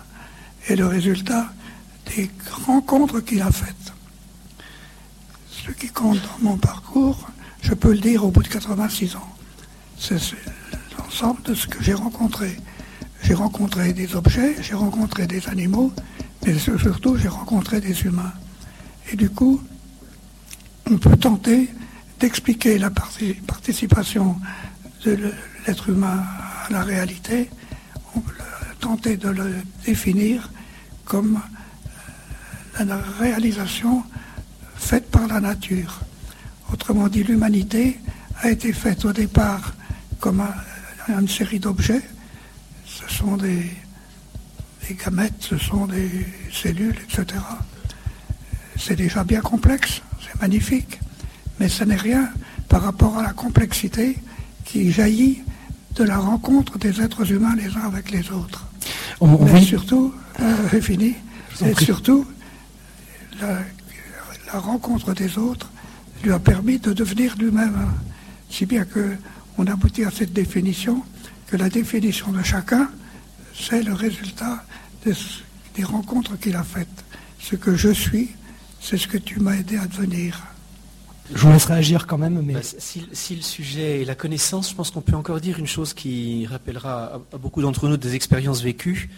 [0.69, 1.53] est le résultat
[2.15, 2.31] des
[2.67, 3.93] rencontres qu'il a faites.
[5.51, 7.29] Ce qui compte dans mon parcours,
[7.63, 9.37] je peux le dire au bout de 86 ans.
[9.99, 10.21] C'est
[10.99, 12.57] l'ensemble de ce que j'ai rencontré.
[13.23, 15.93] J'ai rencontré des objets, j'ai rencontré des animaux,
[16.47, 18.33] mais surtout j'ai rencontré des humains.
[19.11, 19.61] Et du coup,
[20.91, 21.69] on peut tenter
[22.21, 24.37] d'expliquer la participation
[25.05, 25.33] de
[25.67, 26.23] l'être humain
[26.67, 27.51] à la réalité,
[28.15, 28.33] on peut
[28.81, 29.55] tenter de le
[29.85, 30.51] définir
[31.05, 31.41] comme
[32.81, 34.03] euh, la réalisation
[34.77, 36.01] faite par la nature.
[36.73, 38.01] Autrement dit, l'humanité
[38.41, 39.75] a été faite au départ
[40.21, 40.43] comme
[41.09, 42.03] une série d'objets.
[42.85, 43.71] Ce sont des,
[44.89, 46.09] des gamètes, ce sont des
[46.53, 47.41] cellules, etc.
[48.79, 51.01] C'est déjà bien complexe, c'est magnifique,
[51.59, 52.29] mais ce n'est rien
[52.69, 54.17] par rapport à la complexité
[54.65, 55.43] qui jaillit
[55.95, 58.67] de la rencontre des êtres humains les uns avec les autres.
[59.23, 61.15] mais surtout, euh, fini,
[61.65, 62.27] et surtout,
[63.41, 63.61] la,
[64.53, 65.71] la, rencontre des autres
[66.23, 67.89] lui a permis de devenir lui-même.
[68.51, 69.17] Si bien que
[69.59, 71.03] on aboutit à cette définition,
[71.47, 72.91] que la définition de chacun,
[73.59, 74.63] c'est le résultat
[75.75, 77.05] des rencontres qu'il a faites.
[77.39, 78.31] Ce que je suis,
[78.81, 80.43] c'est ce que tu m'as aidé à devenir.
[81.35, 82.41] Je vous laisse réagir quand même.
[82.43, 82.55] Mais...
[82.55, 85.93] Bah, si, le sujet est la connaissance, je pense qu'on peut encore dire une chose
[85.93, 89.11] qui rappellera à, beaucoup d'entre nous des expériences vécues,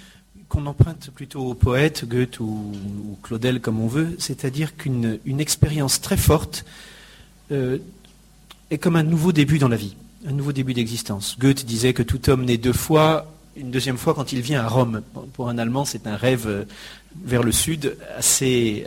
[0.49, 2.73] qu'on emprunte plutôt au poète, Goethe ou,
[3.23, 6.65] Claudel comme on veut, c'est-à-dire qu'une expérience très forte
[7.53, 7.79] euh,
[8.71, 9.95] est comme un nouveau début dans la vie,
[10.27, 11.37] un nouveau début d'existence.
[11.39, 14.69] Goethe disait que tout homme naît deux fois, une deuxième fois quand il vient à
[14.69, 15.03] Rome.
[15.33, 16.65] Pour un Allemand, c'est un rêve euh,
[17.25, 18.87] vers le sud assez,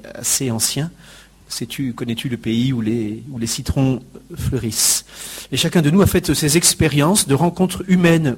[0.51, 0.91] ancien.
[1.95, 4.01] Connais-tu le pays où les, citrons
[4.35, 5.05] fleurissent?
[5.51, 8.37] Et chacun de nous a fait ces expériences de rencontres humaines,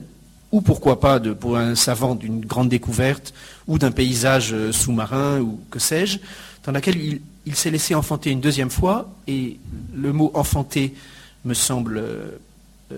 [0.51, 3.33] ou pourquoi pas de, pour un savant d'une grande découverte,
[3.67, 6.19] ou d'un paysage euh, sous-marin, ou que sais-je,
[6.65, 9.59] dans laquelle il, il s'est laissé enfanter une deuxième fois, et
[9.93, 10.95] le mot enfanter
[11.45, 12.37] me semble euh,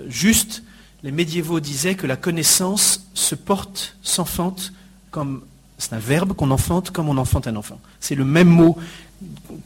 [0.08, 0.63] juste.
[1.06, 4.74] Les médiévaux disaient que la connaissance se porte, s'enfante
[5.12, 5.44] comme
[5.78, 7.80] c'est un verbe qu'on enfante comme on enfante un enfant.
[8.00, 8.76] C'est le même mot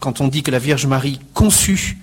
[0.02, 1.98] quand on dit que la Vierge Marie conçut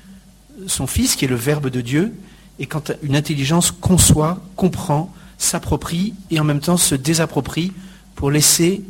[0.67, 2.15] son Fils, qui est le Verbe de Dieu,
[2.59, 7.75] et quand une intelligence conçoit, comprend, s'approprie et en même temps se désapproprie
[8.15, 8.83] pour laisser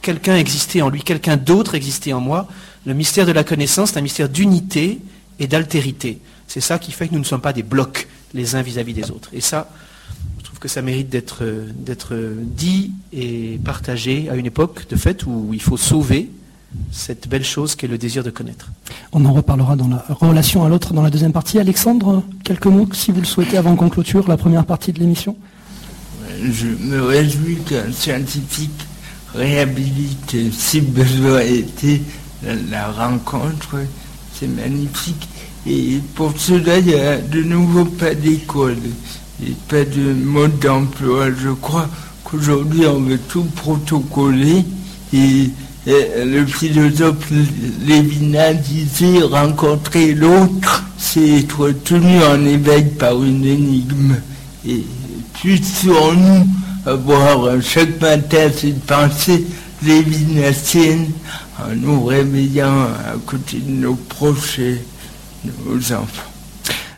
[0.00, 2.48] quelqu'un exister en lui, quelqu'un d'autre exister en moi.
[2.86, 4.98] Le mystère de la connaissance, c'est un mystère d'unité
[5.38, 6.20] et d'altérité.
[6.48, 9.10] C'est ça qui fait que nous ne sommes pas des blocs les uns vis-à-vis des
[9.10, 9.30] autres.
[9.32, 9.70] Et ça,
[10.38, 11.44] je trouve que ça mérite d'être
[12.40, 16.30] dit et partagé à une époque de fait où il faut sauver
[16.90, 18.70] cette belle chose qu'est le désir de connaître.
[19.12, 21.58] On en reparlera dans la relation à l'autre dans la deuxième partie.
[21.58, 25.36] Alexandre, quelques mots si vous le souhaitez avant qu'on clôture la première partie de l'émission
[26.42, 28.70] Je me réjouis qu'un scientifique
[29.34, 32.00] réhabilite si besoin était
[32.70, 33.76] la, rencontre.
[34.32, 35.28] C'est magnifique.
[35.66, 38.76] Et pour cela, il n'y a de nouveau pas d'école
[39.42, 41.28] et pas de mode d'emploi.
[41.30, 41.88] Je crois
[42.22, 44.64] qu'aujourd'hui, on veut tout protocoler.
[45.12, 45.50] Et,
[45.86, 47.30] le philosophe
[47.86, 54.16] Lévinas disait rencontrer l'autre, c'est être tenu en éveil par une énigme.
[54.66, 54.82] Et
[55.34, 56.46] puissions-nous
[56.86, 59.44] avoir chaque matin cette pensée
[59.82, 61.10] lévinassienne
[61.58, 64.60] en nous réveillant à côté de nos proches?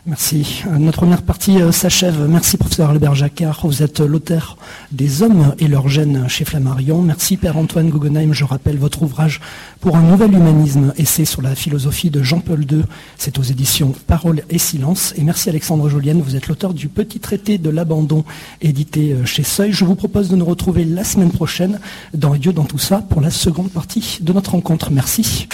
[0.07, 0.63] Merci.
[0.67, 2.27] Euh, notre première partie euh, s'achève.
[2.29, 3.59] Merci professeur Albert Jacquard.
[3.65, 4.57] Vous êtes l'auteur
[4.93, 7.01] des Hommes et leurs gènes chez Flammarion.
[7.01, 8.31] Merci Père Antoine Guggenheim.
[8.31, 9.41] Je rappelle votre ouvrage
[9.81, 12.83] pour un nouvel humanisme, essai sur la philosophie de Jean-Paul II.
[13.17, 15.13] C'est aux éditions Parole et Silence.
[15.17, 16.21] Et merci Alexandre Jolienne.
[16.21, 18.23] Vous êtes l'auteur du Petit traité de l'abandon
[18.61, 19.73] édité euh, chez Seuil.
[19.73, 21.81] Je vous propose de nous retrouver la semaine prochaine
[22.13, 24.89] dans Dieu dans tout ça pour la seconde partie de notre rencontre.
[24.89, 25.49] Merci.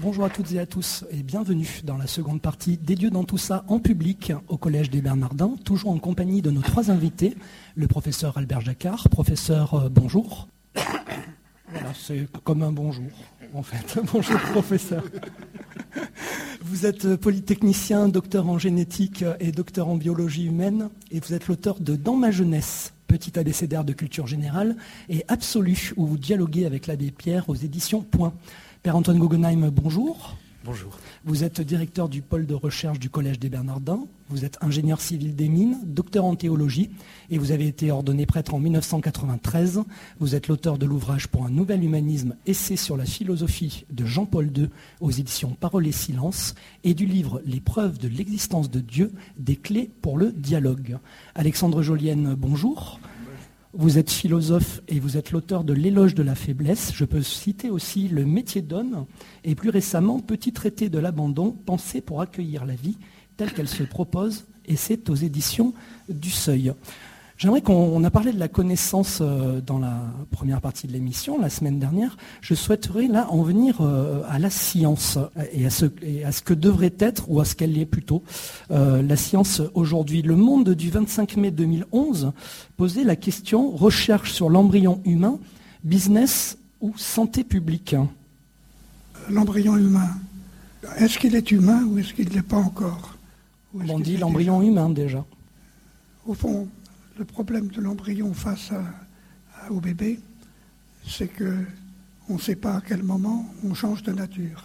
[0.00, 3.24] Bonjour à toutes et à tous et bienvenue dans la seconde partie des dieux dans
[3.24, 7.36] tout ça en public au Collège des Bernardins, toujours en compagnie de nos trois invités,
[7.74, 9.08] le professeur Albert Jacquard.
[9.08, 10.46] Professeur, euh, bonjour.
[11.94, 13.10] C'est comme un bonjour,
[13.54, 13.98] en fait.
[14.12, 15.02] bonjour professeur.
[16.62, 21.80] Vous êtes polytechnicien, docteur en génétique et docteur en biologie humaine et vous êtes l'auteur
[21.80, 24.76] de Dans ma jeunesse, petit abécédaire de culture générale
[25.08, 28.32] et absolu où vous dialoguez avec l'abbé Pierre aux éditions Point.
[28.82, 30.36] Père Antoine Guggenheim, bonjour.
[30.64, 30.98] Bonjour.
[31.24, 35.34] Vous êtes directeur du pôle de recherche du Collège des Bernardins, vous êtes ingénieur civil
[35.34, 36.90] des mines, docteur en théologie,
[37.30, 39.82] et vous avez été ordonné prêtre en 1993.
[40.20, 44.50] Vous êtes l'auteur de l'ouvrage pour un nouvel humanisme, essai sur la philosophie de Jean-Paul
[44.56, 44.68] II
[45.00, 49.56] aux éditions Parole et Silence, et du livre Les preuves de l'existence de Dieu, des
[49.56, 50.98] clés pour le dialogue.
[51.34, 53.00] Alexandre Jolienne, bonjour.
[53.74, 56.92] Vous êtes philosophe et vous êtes l'auteur de L'éloge de la faiblesse.
[56.94, 59.04] Je peux citer aussi Le métier d'homme
[59.44, 62.96] et plus récemment Petit traité de l'abandon, pensé pour accueillir la vie
[63.36, 65.74] telle qu'elle se propose et c'est aux éditions
[66.08, 66.72] du Seuil.
[67.38, 69.94] J'aimerais qu'on a parlé de la connaissance euh, dans la
[70.32, 72.16] première partie de l'émission la semaine dernière.
[72.40, 75.20] Je souhaiterais là en venir euh, à la science
[75.52, 75.84] et à, ce,
[76.24, 78.24] à ce que devrait être ou à ce qu'elle est plutôt
[78.72, 80.22] euh, la science aujourd'hui.
[80.22, 82.32] Le Monde du 25 mai 2011
[82.76, 85.38] posait la question recherche sur l'embryon humain,
[85.84, 87.94] business ou santé publique?
[89.30, 90.10] L'embryon humain,
[90.96, 93.14] est-ce qu'il est humain ou est-ce qu'il ne l'est pas encore?
[93.88, 95.24] On dit l'embryon humain déjà.
[96.26, 96.66] Au fond,
[97.18, 98.70] le problème de l'embryon face
[99.70, 100.20] au bébé,
[101.06, 104.64] c'est qu'on ne sait pas à quel moment on change de nature.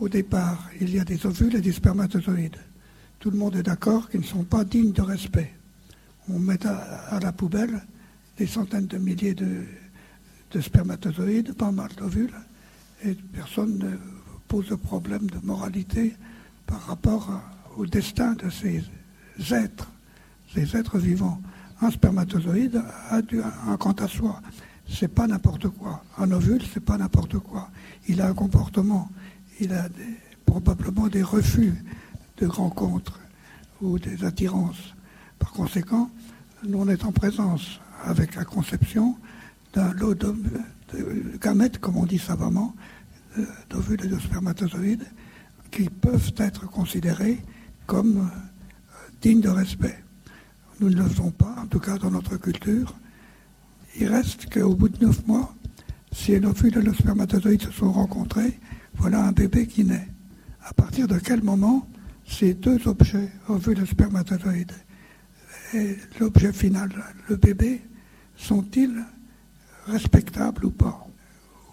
[0.00, 2.58] Au départ, il y a des ovules et des spermatozoïdes.
[3.18, 5.52] Tout le monde est d'accord qu'ils ne sont pas dignes de respect.
[6.28, 7.84] On met à, la poubelle
[8.38, 9.64] des centaines de milliers de,
[10.60, 12.34] spermatozoïdes, pas mal d'ovules,
[13.04, 13.96] et personne ne
[14.48, 16.14] pose de problème de moralité
[16.64, 17.42] par rapport
[17.76, 18.82] au destin de ces
[19.52, 19.93] êtres
[20.54, 21.40] les êtres vivants.
[21.80, 23.20] Un spermatozoïde a
[23.68, 24.40] un quant à soi.
[24.88, 26.04] C'est pas n'importe quoi.
[26.18, 27.70] Un ovule, c'est pas n'importe quoi.
[28.06, 29.10] Il a un comportement.
[29.60, 29.88] Il a
[30.44, 31.74] probablement des refus
[32.38, 33.18] de rencontres
[33.80, 34.94] ou des attirances.
[35.38, 36.10] Par conséquent,
[36.66, 39.16] nous on est en présence avec la conception
[39.72, 40.34] d'un lot de,
[41.40, 42.74] gamètes, comme on dit savamment,
[43.70, 45.06] d'ovules et de spermatozoïdes,
[45.70, 47.42] qui peuvent être considérés
[47.86, 50.03] comme euh, dignes de respect.
[50.80, 52.94] Nous ne le faisons pas, en tout cas dans notre culture.
[53.96, 55.54] Il reste qu'au bout de neuf mois,
[56.12, 58.58] si l'ovule et le spermatozoïde se sont rencontrés,
[58.94, 60.08] voilà un bébé qui naît.
[60.64, 61.86] À partir de quel moment
[62.26, 64.72] ces deux objets, ovule et spermatozoïde,
[65.74, 66.90] et l'objet final,
[67.28, 67.82] le bébé,
[68.36, 69.04] sont-ils
[69.86, 71.06] respectables ou pas?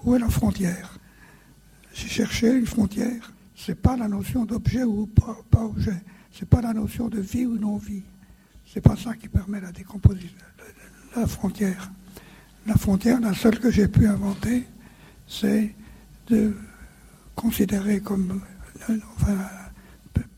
[0.03, 0.97] Où est la frontière?
[1.93, 3.33] J'ai cherché une frontière.
[3.55, 6.01] Ce n'est pas la notion d'objet ou pas, pas objet.
[6.31, 8.03] Ce n'est pas la notion de vie ou non-vie.
[8.73, 10.37] C'est pas ça qui permet la décomposition,
[11.15, 11.91] la frontière.
[12.65, 14.65] La frontière, la seule que j'ai pu inventer,
[15.27, 15.75] c'est
[16.27, 16.55] de
[17.35, 18.41] considérer comme
[19.17, 19.37] enfin,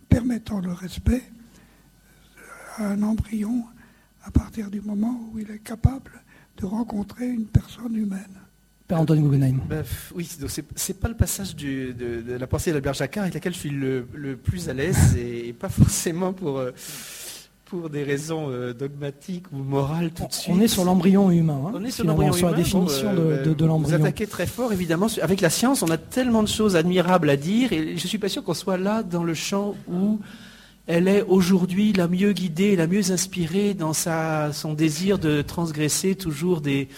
[0.10, 1.22] permettant le respect
[2.78, 3.66] à un embryon
[4.24, 6.12] à partir du moment où il est capable
[6.58, 8.40] de rencontrer une personne humaine.
[8.88, 9.60] Père Antoine Guggenheim.
[9.70, 9.84] Ben,
[10.16, 10.28] oui,
[10.76, 14.06] c'est pas le passage de, la pensée d'Albert Jacquard avec laquelle je suis le,
[14.44, 16.58] plus à l'aise et, pas forcément pour.
[16.58, 16.72] Euh,
[17.74, 20.54] pour des raisons euh, dogmatiques ou morales tout de suite.
[20.56, 21.60] On est sur l'embryon humain.
[21.66, 22.52] Hein, on est sur l'embryon humain.
[22.52, 23.98] la définition de, de, l'embryon.
[23.98, 25.08] Vous attaquez très fort, évidemment.
[25.24, 28.20] Avec la science, on a tellement de choses admirables à dire, et je ne suis
[28.20, 30.20] pas sûr qu'on soit là dans le champ où
[30.86, 36.62] elle est aujourd'hui la mieux guidée, la mieux inspirée dans son désir de transgresser toujours
[36.62, 36.90] des,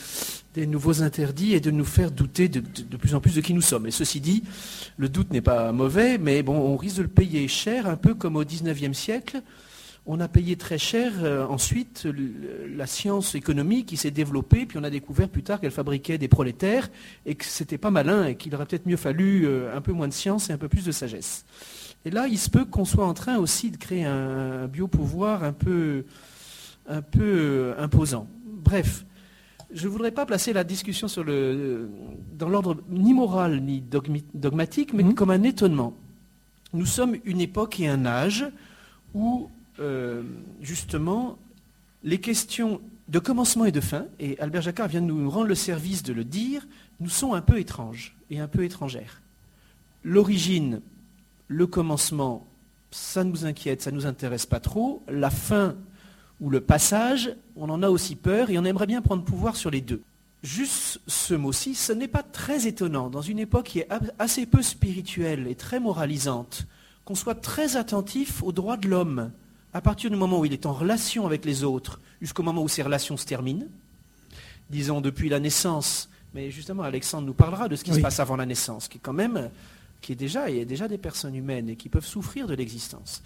[0.58, 2.60] nouveaux interdits et de nous faire douter de,
[2.98, 3.88] plus en plus de qui nous sommes.
[3.88, 4.44] Et ceci dit,
[4.98, 8.14] le doute n'est pas mauvais, mais bon, on risque de le payer cher, un peu
[8.14, 9.42] comme au XIXe siècle.
[10.08, 12.08] On a payé très cher euh, ensuite
[12.76, 16.28] la science économique qui s'est développée, puis on a découvert plus tard qu'elle fabriquait des
[16.28, 16.90] prolétaires
[17.26, 20.08] et que c'était pas malin et qu'il aurait peut-être mieux fallu euh, un peu moins
[20.08, 21.44] de science et un peu plus de sagesse.
[22.06, 25.54] Et là, il se peut qu'on soit en train aussi de créer un biopouvoir un
[25.54, 26.06] peu,
[26.88, 28.28] un peu euh, imposant.
[28.46, 29.06] Bref,
[29.74, 31.90] je ne voudrais pas placer la discussion sur le,
[32.32, 33.84] dans l'ordre ni moral ni
[34.36, 35.16] dogmatique, mais mmh.
[35.16, 35.98] comme un étonnement.
[36.74, 38.46] Nous sommes une époque et un âge
[39.16, 40.24] où, euh,
[40.62, 41.38] justement,
[42.04, 45.56] les questions de commencement et de fin, et Albert Jacquard vient de nous rendre le
[45.56, 46.66] service de le dire,
[47.00, 49.22] nous sont un peu étranges et un peu étrangères.
[50.04, 50.82] L'origine
[51.48, 52.48] le commencement,
[52.92, 55.04] ça nous inquiète, ça ne nous intéresse pas trop.
[55.08, 55.76] La fin
[56.42, 59.70] ou le passage, on en a aussi peur et on aimerait bien prendre pouvoir sur
[59.70, 60.02] les deux.
[60.44, 64.62] Juste ce mot-ci, ce n'est pas très étonnant, dans une époque qui est assez peu
[64.62, 66.68] spirituelle et très moralisante,
[67.04, 69.32] qu'on soit très attentif aux droits de l'homme,
[69.76, 72.70] à partir du moment où il est en relation avec les autres, jusqu'au moment où
[72.70, 73.66] ces relations se terminent,
[74.70, 78.38] disons depuis la naissance, mais justement Alexandre nous parlera de ce qui se passe avant
[78.38, 79.50] la naissance, qui est quand même
[80.00, 82.54] qui est déjà, il y a déjà des personnes humaines et qui peuvent souffrir de
[82.54, 83.22] l'existence.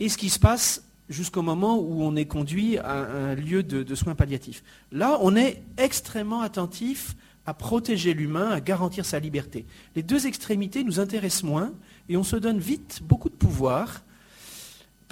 [0.00, 3.94] Et ce qui se passe jusqu'au moment où on est conduit à un lieu de,
[3.94, 4.64] soins palliatifs.
[4.90, 7.14] Là, on est extrêmement attentif
[7.46, 9.66] à protéger l'humain, à garantir sa liberté.
[9.94, 11.72] Les deux extrémités nous intéressent moins
[12.08, 14.02] et on se donne vite beaucoup de pouvoir.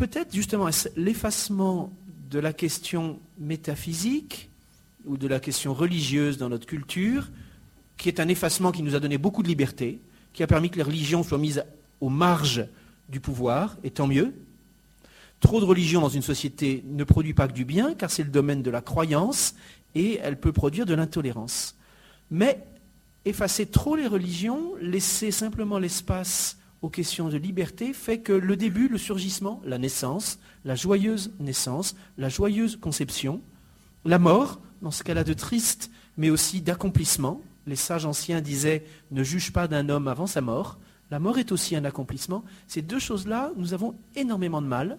[0.00, 1.92] Peut-être justement l'effacement
[2.30, 4.48] de la question métaphysique
[5.04, 7.28] ou de la question religieuse dans notre culture,
[7.98, 10.00] qui est un effacement qui nous a donné beaucoup de liberté,
[10.32, 11.64] qui a permis que les religions soient mises
[12.00, 12.66] aux marges
[13.10, 14.32] du pouvoir, et tant mieux.
[15.38, 18.30] Trop de religion dans une société ne produit pas que du bien, car c'est le
[18.30, 19.54] domaine de la croyance,
[19.94, 21.76] et elle peut produire de l'intolérance.
[22.30, 22.66] Mais
[23.26, 28.88] effacer trop les religions, laisser simplement l'espace aux questions de liberté, fait que le début,
[28.88, 33.42] le surgissement, la naissance, la joyeuse naissance, la joyeuse conception,
[34.04, 39.22] la mort, dans ce cas-là de triste, mais aussi d'accomplissement, les sages anciens disaient ne
[39.22, 40.78] juge pas d'un homme avant sa mort.
[41.10, 42.44] La mort est aussi un accomplissement.
[42.66, 44.98] Ces deux choses-là, nous avons énormément de mal.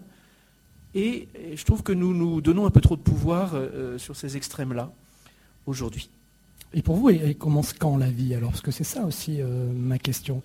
[0.94, 4.14] Et, je trouve que nous nous donnons un peu trop de pouvoir euh, euh, sur
[4.14, 4.92] ces extrêmes-là
[5.66, 6.10] aujourd'hui.
[6.74, 8.50] Et pour vous, elle commence quand la vie alors?
[8.50, 10.42] Parce que c'est ça aussi euh, ma question.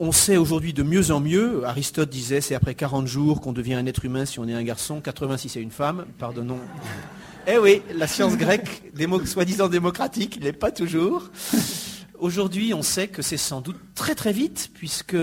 [0.00, 1.64] On sait aujourd'hui de mieux en mieux.
[1.64, 4.64] Aristote disait c'est après 40 jours qu'on devient un être humain si on est un
[4.64, 6.04] garçon, 80 si c'est une femme.
[6.18, 6.58] Pardonnons
[7.46, 8.82] eh oui, la science grecque,
[9.24, 11.30] soi-disant démocratique, il n'est pas toujours.
[12.18, 15.16] Aujourd'hui, on sait que c'est sans doute très très vite, puisque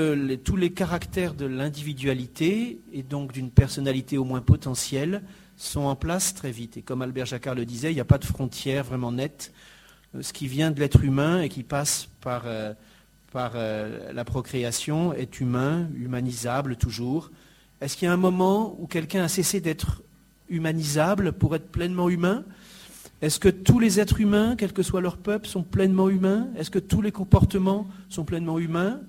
[0.43, 5.23] tous les caractères de l'individualité, et donc d'une personnalité au moins potentielle,
[5.57, 6.77] sont en place très vite.
[6.77, 9.51] Et comme Albert Jacquard le disait, il n'y a pas de frontière vraiment nette.
[10.15, 12.73] Euh, ce qui vient de l'être humain et qui passe par, euh,
[13.31, 17.31] par euh, la procréation est humain, humanisable toujours.
[17.79, 20.03] Est-ce qu'il y a un moment où quelqu'un a cessé d'être
[20.49, 22.43] humanisable pour être pleinement humain?
[23.21, 26.49] Est-ce que tous les êtres humains, quel que soit leur peuple, sont pleinement humains?
[26.57, 28.99] Est-ce que tous les comportements sont pleinement humains?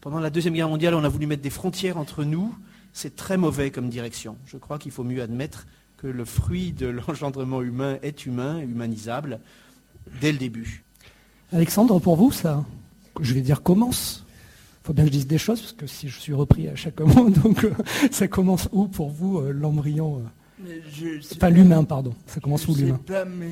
[0.00, 2.54] Pendant la Deuxième Guerre mondiale, on a voulu mettre des frontières entre nous.
[2.92, 4.36] C'est très mauvais comme direction.
[4.46, 5.66] Je crois qu'il faut mieux admettre
[5.96, 9.40] que le fruit de l'engendrement humain est humain, humanisable,
[10.20, 10.84] dès le début.
[11.52, 12.64] Alexandre, pour vous, ça,
[13.22, 14.26] je vais dire, commence
[14.86, 16.76] il faut bien que je dise des choses, parce que si je suis repris à
[16.76, 17.72] chaque moment, donc euh,
[18.12, 22.14] ça commence où pour vous, euh, l'embryon euh pas l'humain, pardon.
[22.28, 23.50] Ça commence où l'humain pas, mais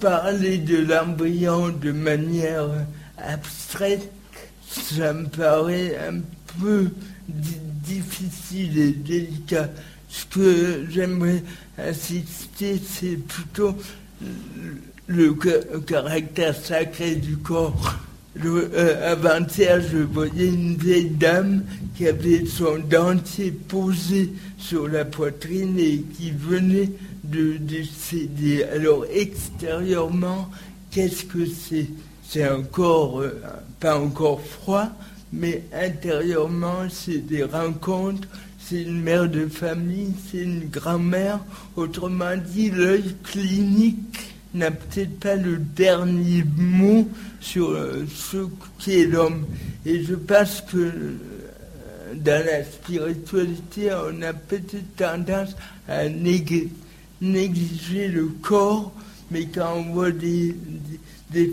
[0.00, 2.66] parler de l'embryon de manière
[3.18, 4.10] abstraite,
[4.66, 6.20] ça me paraît un
[6.58, 6.88] peu
[7.28, 9.68] difficile et délicat.
[10.08, 11.42] Ce que j'aimerais
[11.76, 13.76] insister, c'est plutôt
[15.08, 15.34] le
[15.86, 17.98] caractère sacré du corps.
[18.34, 21.64] Euh, avant-hier, je voyais une vieille dame
[21.94, 26.90] qui avait son dentier posé sur la poitrine et qui venait
[27.24, 28.64] de décéder.
[28.64, 30.48] Alors extérieurement,
[30.90, 31.88] qu'est-ce que c'est?
[32.26, 33.38] C'est un corps, euh,
[33.78, 34.88] pas encore froid,
[35.30, 38.26] mais intérieurement, c'est des rencontres,
[38.58, 41.40] c'est une mère de famille, c'est une grand-mère.
[41.76, 47.08] Autrement dit, l'œil clinique n'a peut-être pas le dernier mot
[47.40, 48.48] sur euh, ce
[48.78, 49.46] qu'est l'homme.
[49.86, 51.16] Et je pense que euh,
[52.14, 55.56] dans la spiritualité, on a peut-être tendance
[55.88, 56.68] à négliger
[58.08, 58.92] le corps,
[59.30, 60.54] mais quand on voit des,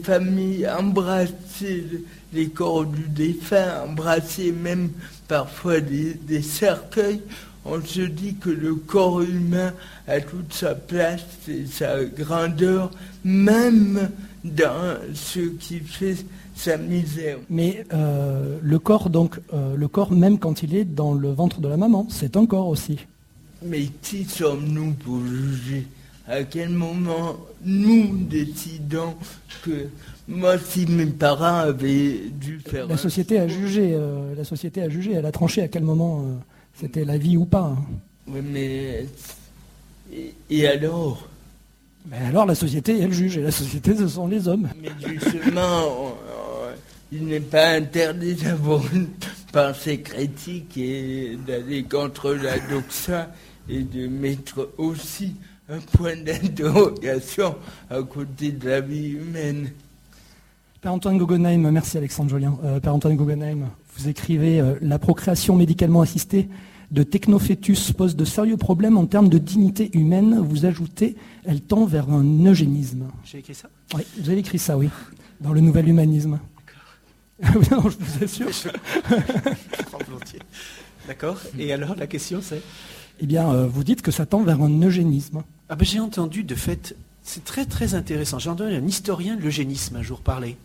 [0.03, 1.85] familles embrasser
[2.33, 4.89] les corps du défunt, embrasser même
[5.27, 7.21] parfois des, cercueils,
[7.65, 9.73] on se dit que le corps humain
[10.07, 12.91] a toute sa place et sa grandeur,
[13.23, 14.09] même
[14.43, 16.15] dans ce qui fait
[16.55, 17.37] sa misère.
[17.49, 21.61] Mais euh, le corps, donc, euh, le corps, même quand il est dans le ventre
[21.61, 22.99] de la maman, c'est un corps aussi.
[23.63, 25.87] Mais qui sommes-nous pour juger
[26.27, 29.15] À quel moment nous décidons
[29.63, 29.87] que
[30.27, 32.87] moi, si mes parents avaient dû faire...
[32.87, 35.83] La un société a jugé, euh, la société a jugé, elle a tranché à quel
[35.83, 36.23] moment
[36.79, 37.75] c'était la vie ou pas.
[37.77, 37.85] hein.
[38.27, 39.05] Oui, mais...
[40.49, 41.27] Et, alors?
[42.09, 44.69] Mais alors la société, elle juge, et la société, ce sont les hommes.
[44.81, 46.13] Mais justement, on-
[47.11, 49.07] il n'est pas interdit d'avoir une
[49.51, 53.31] pensée critique et d'aller contre la doxa
[53.67, 55.33] et de mettre aussi
[55.69, 57.55] un point d'interrogation
[57.89, 59.71] à côté de la vie humaine.
[60.81, 62.57] Père Antoine Guggenheim, merci Alexandre Jolien.
[62.63, 63.67] Euh, Père Antoine Guggenheim,
[63.97, 66.47] vous écrivez euh, La procréation médicalement assistée
[66.91, 70.39] de technofétus pose de sérieux problèmes en termes de dignité humaine.
[70.39, 73.09] Vous ajoutez, elle tend vers un eugénisme.
[73.25, 73.69] J'ai écrit ça?
[73.93, 74.87] Oui, vous avez écrit ça, oui,
[75.41, 76.39] dans le nouvel humanisme.
[77.43, 78.49] Oui, non, je vous assure.
[78.49, 80.39] Je prends volontiers.
[81.07, 81.41] D'accord.
[81.57, 82.61] Et alors, la question c'est?
[83.19, 85.43] Eh bien, euh, vous dites que ça tend vers un eugénisme.
[85.67, 88.39] ah ben, J'ai entendu, de fait, c'est très très intéressant.
[88.39, 90.55] J'ai entendu un historien de l'eugénisme un jour parler.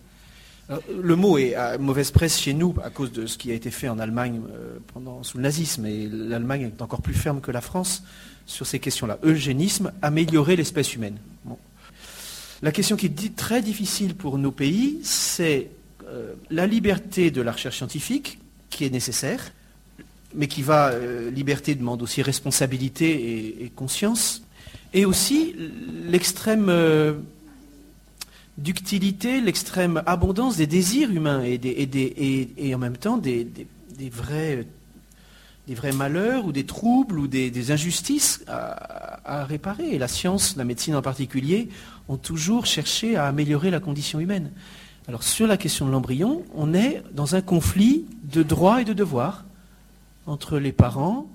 [0.68, 3.54] Alors, le mot est à mauvaise presse chez nous à cause de ce qui a
[3.54, 5.84] été fait en Allemagne euh, pendant, sous le nazisme.
[5.86, 8.02] Et l'Allemagne est encore plus ferme que la France
[8.46, 9.18] sur ces questions-là.
[9.22, 11.18] Eugénisme, améliorer l'espèce humaine.
[12.62, 15.68] La question qui est très difficile pour nos pays, c'est
[16.08, 18.38] euh, la liberté de la recherche scientifique,
[18.70, 19.52] qui est nécessaire,
[20.34, 24.42] mais qui va, euh, liberté demande aussi responsabilité et, conscience,
[24.92, 25.54] et aussi
[26.06, 27.14] l'extrême euh,
[28.58, 33.48] ductilité, l'extrême abondance des désirs humains et, en même temps des,
[34.10, 34.64] vrais,
[35.92, 39.94] malheurs ou des troubles ou des, injustices à, à réparer.
[39.94, 41.68] Et la science, la médecine en particulier,
[42.08, 44.50] ont toujours cherché à améliorer la condition humaine.
[45.06, 48.94] Alors sur la question de l'embryon, on est dans un conflit de droits et de
[48.94, 49.44] devoirs
[50.26, 51.28] entre les parents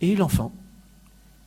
[0.00, 0.52] et l'enfant.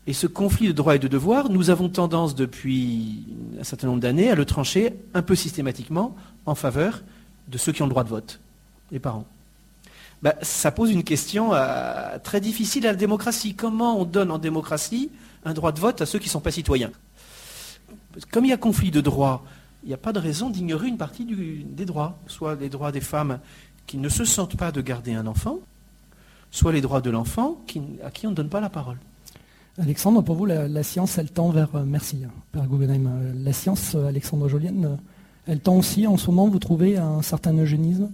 [0.08, 3.24] Et ce conflit de droits et de devoirs, nous avons tendance depuis
[3.60, 7.04] un certain nombre d'années à le trancher un peu systématiquement en faveur
[7.48, 8.40] de ceux qui ont le droit de vote,
[8.92, 9.26] les parents.
[10.24, 13.56] Ben, ça pose une question euh, très difficile à la démocratie.
[13.56, 15.10] Comment on donne en démocratie
[15.46, 16.92] un droit de vote à ceux qui ne sont pas citoyens?
[18.32, 19.44] Comme il y a conflit de droits,
[19.84, 23.02] il n'y a pas de raison d'ignorer une partie des droits, soit les droits des
[23.02, 23.40] femmes
[23.88, 25.60] qui ne se sentent pas de garder un enfant,
[26.52, 27.60] soit les droits de l'enfant
[28.04, 28.98] à qui on ne donne pas la parole.
[29.82, 31.76] Alexandre, pour vous, la, science, elle tend vers...
[31.76, 33.08] euh, merci, hein, Père Guggenheim.
[33.08, 35.00] Euh, La science, euh, Alexandre Jolienne,
[35.48, 38.12] elle tend aussi, en ce moment, vous trouvez, un certain eugénisme?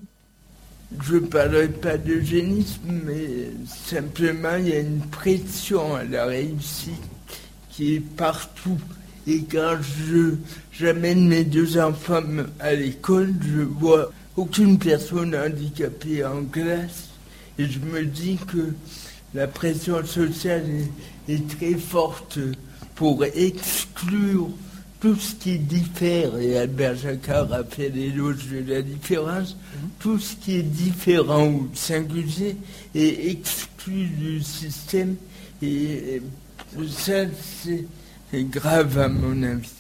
[1.03, 7.03] Je ne parlerai pas d'eugénisme, mais simplement il y a une pression à la réussite
[7.70, 8.80] qui est partout.
[9.28, 10.36] Et quand je
[10.72, 12.24] j'amène mes deux enfants
[12.61, 17.09] à l'école, je vois aucune personne handicapée en classe.
[17.59, 18.74] Et je me dis que
[19.34, 20.89] la pression sociale est,
[21.28, 22.39] est très forte
[22.95, 24.49] pour exclure
[24.99, 29.55] tout ce qui diffère, et Albert Jacquard a fait l'éloge de la différence,
[29.99, 32.57] tout ce qui est différent ou singulier
[32.95, 35.15] est exclu du système,
[35.61, 36.21] et
[36.89, 37.25] ça
[37.63, 37.86] c'est
[38.32, 39.71] c'est grave à mon avis.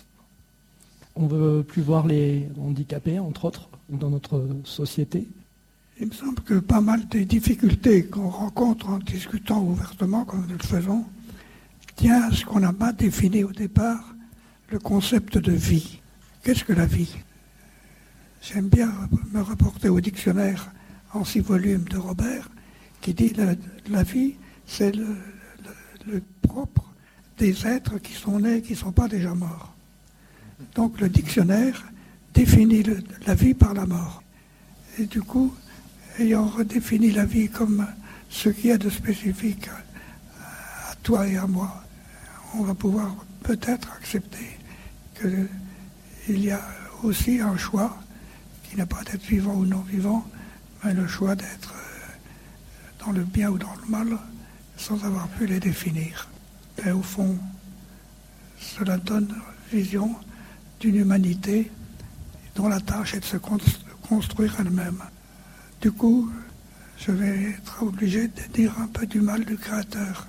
[1.15, 5.27] On ne veut plus voir les handicapés, entre autres, dans notre société.
[5.99, 10.57] Il me semble que pas mal des difficultés qu'on rencontre en discutant ouvertement, comme nous
[10.57, 11.03] le faisons,
[11.97, 14.13] tient à ce qu'on n'a pas défini au départ
[14.69, 15.99] le concept de vie.
[16.43, 17.13] Qu'est-ce que la vie?
[18.41, 18.93] J'aime bien
[19.33, 20.71] me rapporter au dictionnaire
[21.13, 22.49] en six volumes de Robert,
[23.01, 23.55] qui dit la,
[23.89, 24.35] la vie,
[24.67, 25.07] c'est le,
[26.43, 26.93] propre
[27.37, 29.73] des êtres qui sont nés, qui ne sont pas déjà morts.
[30.75, 31.83] Donc le dictionnaire
[32.33, 32.83] définit
[33.25, 34.23] la vie par la mort.
[34.99, 35.53] Et du coup,
[36.19, 37.85] ayant redéfini la vie comme
[38.29, 39.67] ce qu'il y a de spécifique
[40.39, 41.83] à toi et à moi,
[42.55, 44.57] on va pouvoir peut-être accepter
[45.19, 46.61] qu'il y a
[47.03, 47.97] aussi un choix
[48.63, 50.25] qui n'a pas d'être vivant ou non vivant,
[50.83, 54.17] mais le choix d'être euh, dans le bien ou dans le mal
[54.77, 56.27] sans avoir pu les définir.
[56.85, 57.37] Et au fond,
[58.59, 59.33] cela donne
[59.71, 60.15] vision
[60.79, 61.71] d'une humanité
[62.55, 63.57] dont la tâche est de se cons-
[64.07, 65.01] construire elle-même.
[65.81, 66.31] Du coup,
[66.99, 70.27] je vais être obligé de dire un peu du mal du créateur,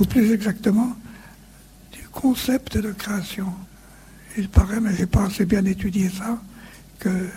[0.00, 0.96] ou plus exactement,
[2.12, 3.52] concept de création.
[4.36, 6.38] Il paraît, mais je n'ai pas assez bien étudié ça,
[6.98, 7.28] que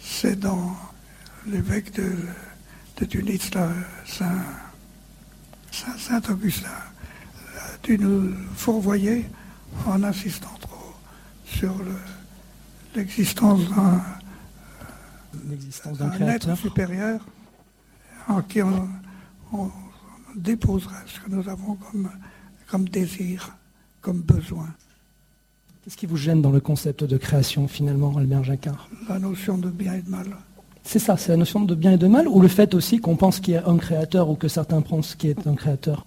[0.00, 0.76] c'est dans
[1.46, 2.12] l'évêque de,
[2.98, 3.68] de Tunis, là,
[4.06, 4.44] Saint,
[5.70, 6.68] Saint Augustin.
[6.68, 9.26] A dû nous fourvoyer
[9.86, 10.94] en insistant trop
[11.44, 11.74] sur
[12.94, 13.60] l'existence
[15.98, 17.20] d'un être supérieur
[18.28, 18.88] en qui on,
[20.36, 22.08] déposerait ce que nous avons comme,
[22.68, 23.56] comme désir,
[24.00, 24.68] comme besoin.
[25.82, 28.88] Qu'est-ce qui vous gêne dans le concept de création finalement, Albert Jacquard?
[29.08, 30.26] La notion de bien et de mal.
[30.84, 33.16] C'est ça, c'est la notion de bien et de mal, ou le fait aussi qu'on
[33.16, 36.06] pense qu'il y a un créateur ou que certains pensent qu'il y a un créateur?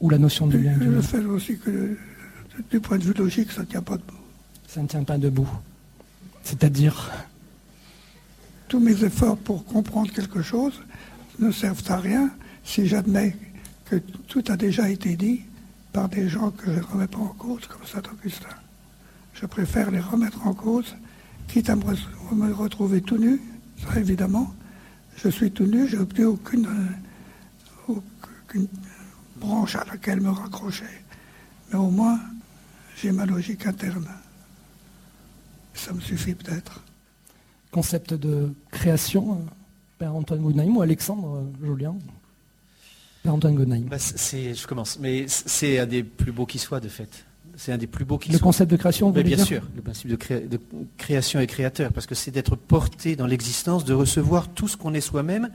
[0.00, 1.96] Ou la notion de bien et de mal Le fait aussi que
[2.70, 4.18] du point de vue logique, ça ne tient pas debout.
[4.66, 5.48] Ça ne tient pas debout.
[6.42, 7.10] C'est-à-dire?
[8.68, 10.80] Tous mes efforts pour comprendre quelque chose
[11.38, 12.30] ne servent à rien
[12.64, 13.36] si j'admets
[13.84, 13.96] que
[14.28, 15.42] tout a déjà été dit
[15.96, 18.54] par des gens que je ne remets pas en cause, comme Saint Augustin.
[19.32, 20.94] Je préfère les remettre en cause,
[21.48, 23.40] quitte à me retrouver tout nu,
[23.78, 24.52] ça évidemment.
[25.16, 26.68] Je suis tout nu, je n'ai aucune,
[27.88, 28.68] aucune
[29.36, 30.84] branche à laquelle me raccrocher.
[31.72, 32.20] Mais au moins,
[32.98, 34.06] j'ai ma logique interne.
[35.72, 36.82] Ça me suffit peut-être.
[37.70, 39.50] Concept de création, euh,
[39.98, 41.94] Père Antoine Gounaïm ou Alexandre euh, Julien?
[41.94, 42.25] Père
[43.28, 43.56] Antoine.
[43.88, 47.26] Bah, je commence, mais c'est un des plus beaux qui soit de fait.
[47.56, 50.10] C'est un des plus beaux qui Le concept de création, vous Bien sûr, le principe
[50.10, 50.60] de, de,
[50.98, 54.92] création et créateur, parce que c'est d'être porté dans l'existence, de recevoir tout ce qu'on
[54.92, 55.50] est soi-même.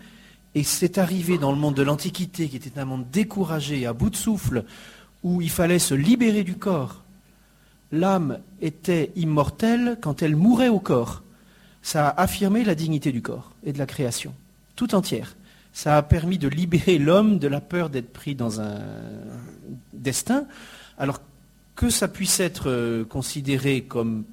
[0.55, 4.09] Et c'est arrivé dans le monde de l'Antiquité, qui était un monde découragé, à bout
[4.09, 4.65] de souffle,
[5.24, 7.03] où il fallait se libérer du corps.
[7.91, 11.22] L'âme était immortelle quand elle mourait au corps.
[11.84, 14.34] Ça a affirmé la dignité du corps et de la création,
[14.76, 15.36] tout entière.
[15.74, 18.80] Ça a permis de libérer l'homme de la peur d'être pris dans un
[19.93, 20.45] destin.
[20.97, 21.22] Alors
[21.76, 24.26] que ça puisse être euh, considéré comme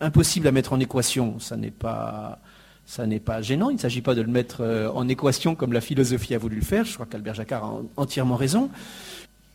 [0.00, 2.38] impossible à mettre en équation, ça n'est pas,
[2.86, 3.70] ça n'est pas gênant.
[3.70, 6.56] Il ne s'agit pas de le mettre euh, en équation comme la philosophie a voulu
[6.56, 6.84] le faire.
[6.84, 8.70] Je crois qu'Albert Jacquard a entièrement raison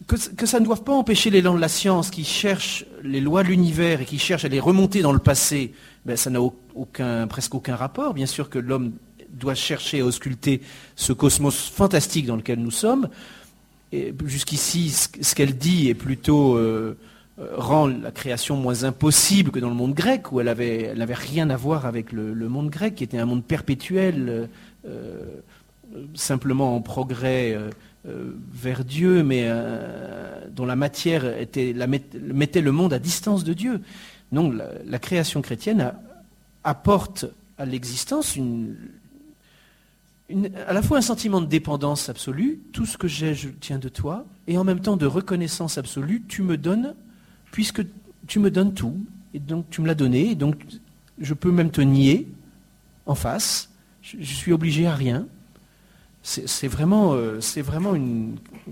[0.08, 3.50] que, ça ne doit pas empêcher l'élan de la science qui cherche les lois de
[3.50, 5.74] l'univers et qui cherche à les remonter dans le passé,
[6.06, 6.40] ben, ça n'a
[7.28, 8.14] presque aucun rapport.
[8.14, 8.94] Bien sûr que l'homme
[9.34, 10.62] doit chercher à ausculter
[10.96, 13.10] ce cosmos fantastique dans lequel nous sommes.
[14.26, 16.98] Jusqu'ici, ce qu'elle dit est plutôt euh,
[17.40, 21.50] euh, rend la création moins impossible que dans le monde grec, où elle n'avait rien
[21.52, 24.50] à voir avec le, monde grec, qui était un monde perpétuel,
[24.88, 25.26] euh,
[26.16, 27.56] simplement en progrès
[28.04, 29.48] vers Dieu, mais
[30.52, 31.24] dont la matière
[31.56, 33.80] mettait le monde à distance de Dieu.
[34.32, 35.94] Non, la, création chrétienne
[36.64, 37.26] apporte
[37.60, 38.36] à l'existence
[40.68, 43.90] à la fois un sentiment de dépendance absolue, tout ce que j'ai, je tiens de
[43.90, 46.96] toi, et en même temps de reconnaissance absolue, tu me donnes,
[47.52, 47.86] puisque
[48.28, 50.64] tu me donnes tout, et donc tu me l'as donné, et donc
[51.20, 52.28] je peux même te nier
[53.06, 53.70] en face,
[54.02, 55.28] je, suis obligé à rien,
[56.24, 57.40] c'est vraiment, euh,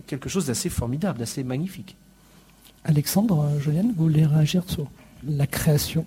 [0.07, 1.97] quelque chose d'assez formidable, d'assez magnifique.
[2.83, 4.89] Alexandre, euh, Julienne, vous voulez réagir sur
[5.27, 6.05] la création?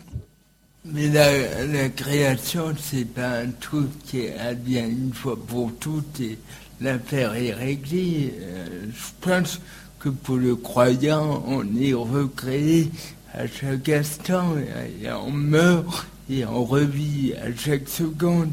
[0.86, 6.38] Mais la, création, c'est pas un truc qui advient une fois pour toutes et
[6.80, 8.34] l'affaire est réglée.
[8.40, 9.60] Euh, je pense
[9.98, 12.90] que pour le croyant, on est recréé
[13.32, 18.52] à chaque instant et on meurt et on revit à chaque seconde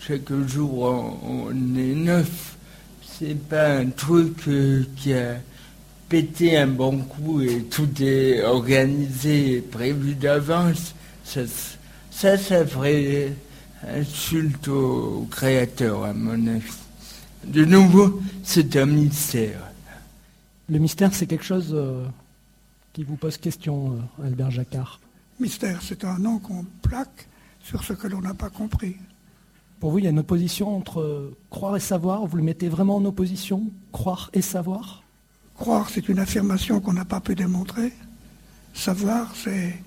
[0.00, 2.56] chaque jour on, est neuf.
[3.02, 5.36] C'est pas un truc euh, qui a
[6.08, 10.94] pété un bon coup et tout est organisé prévu d'avance.
[11.30, 13.32] Ça, ça, ferait
[13.86, 16.72] insulte au créateur, à mon avis.
[17.44, 19.70] De nouveau, c'est un mystère.
[20.68, 22.04] Le mystère, c'est quelque chose euh,
[22.92, 24.98] qui vous pose question, euh, Albert Jacquard.
[25.38, 27.28] Mystère, c'est un nom qu'on plaque
[27.62, 28.96] sur ce que l'on n'a pas compris.
[29.78, 32.26] Pour vous, il y a une opposition entre croire et savoir.
[32.26, 35.04] Vous le mettez vraiment en opposition, croire et savoir?
[35.54, 37.92] Croire, c'est une affirmation qu'on n'a pas pu démontrer.
[38.74, 39.78] Savoir, c'est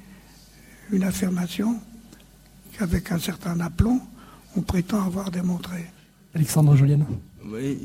[0.91, 1.79] une affirmation
[2.77, 4.01] qu'avec un certain aplomb,
[4.55, 5.85] on prétend avoir démontré.
[6.35, 6.99] Alexandre Julien.
[7.45, 7.77] Oui,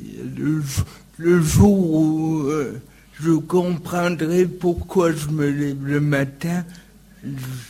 [1.19, 2.81] le, jour où euh,
[3.21, 6.65] je comprendrai pourquoi je me lève le matin,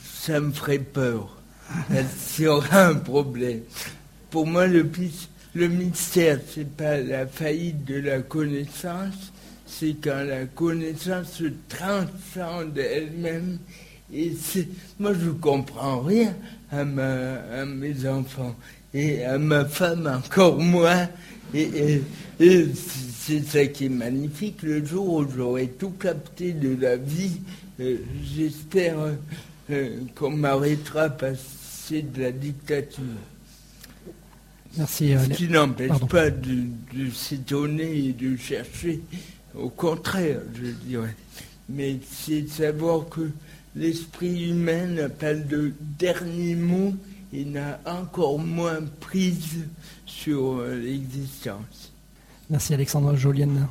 [0.04, 1.36] ça me ferait peur.
[1.90, 3.60] Il y aura un problème
[4.30, 4.86] pour moi, le,
[5.54, 9.32] le mystère, c'est pas la faillite de la connaissance,
[9.66, 13.58] c'est quand la connaissance se transcende elle-même.
[14.12, 14.32] Et
[14.98, 16.34] moi, je comprends rien
[16.70, 18.56] à, à mes enfants
[18.94, 21.08] et à ma femme encore moins.
[21.54, 22.02] Et,
[22.38, 24.62] c'est ça qui est magnifique.
[24.62, 27.40] Le jour où j'aurai tout capté de la vie,
[27.80, 28.96] euh, j'espère
[29.70, 33.02] euh, qu'on m'arrêtera passer de la dictature.
[34.76, 35.14] Merci.
[35.18, 36.66] Ce qui n'empêche pas de,
[37.12, 39.00] s'étonner et de chercher.
[39.54, 41.16] Au contraire, je dirais.
[41.68, 43.30] Mais c'est de savoir que
[43.78, 46.94] l'esprit humain n'a pas le dernier mot
[47.32, 49.66] et n'a encore moins prise
[50.06, 51.92] sur euh, l'existence.
[52.50, 53.68] Merci Alexandre Jolienne.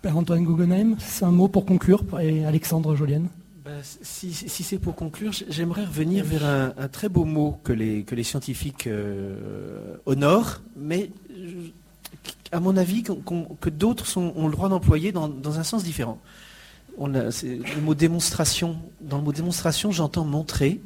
[0.00, 3.28] Père Antoine Guggenheim, c'est un mot pour conclure, et Alexandre Jolienne
[3.64, 8.14] bah, si, c'est pour conclure, j'aimerais revenir vers un, très beau mot que les, que
[8.14, 11.10] les scientifiques euh, honorent, mais
[12.50, 16.18] à mon avis que d'autres ont le droit d'employer dans, un sens différent.
[16.98, 18.78] On le mot démonstration.
[19.00, 20.80] Dans le mot démonstration, j'entends montrer,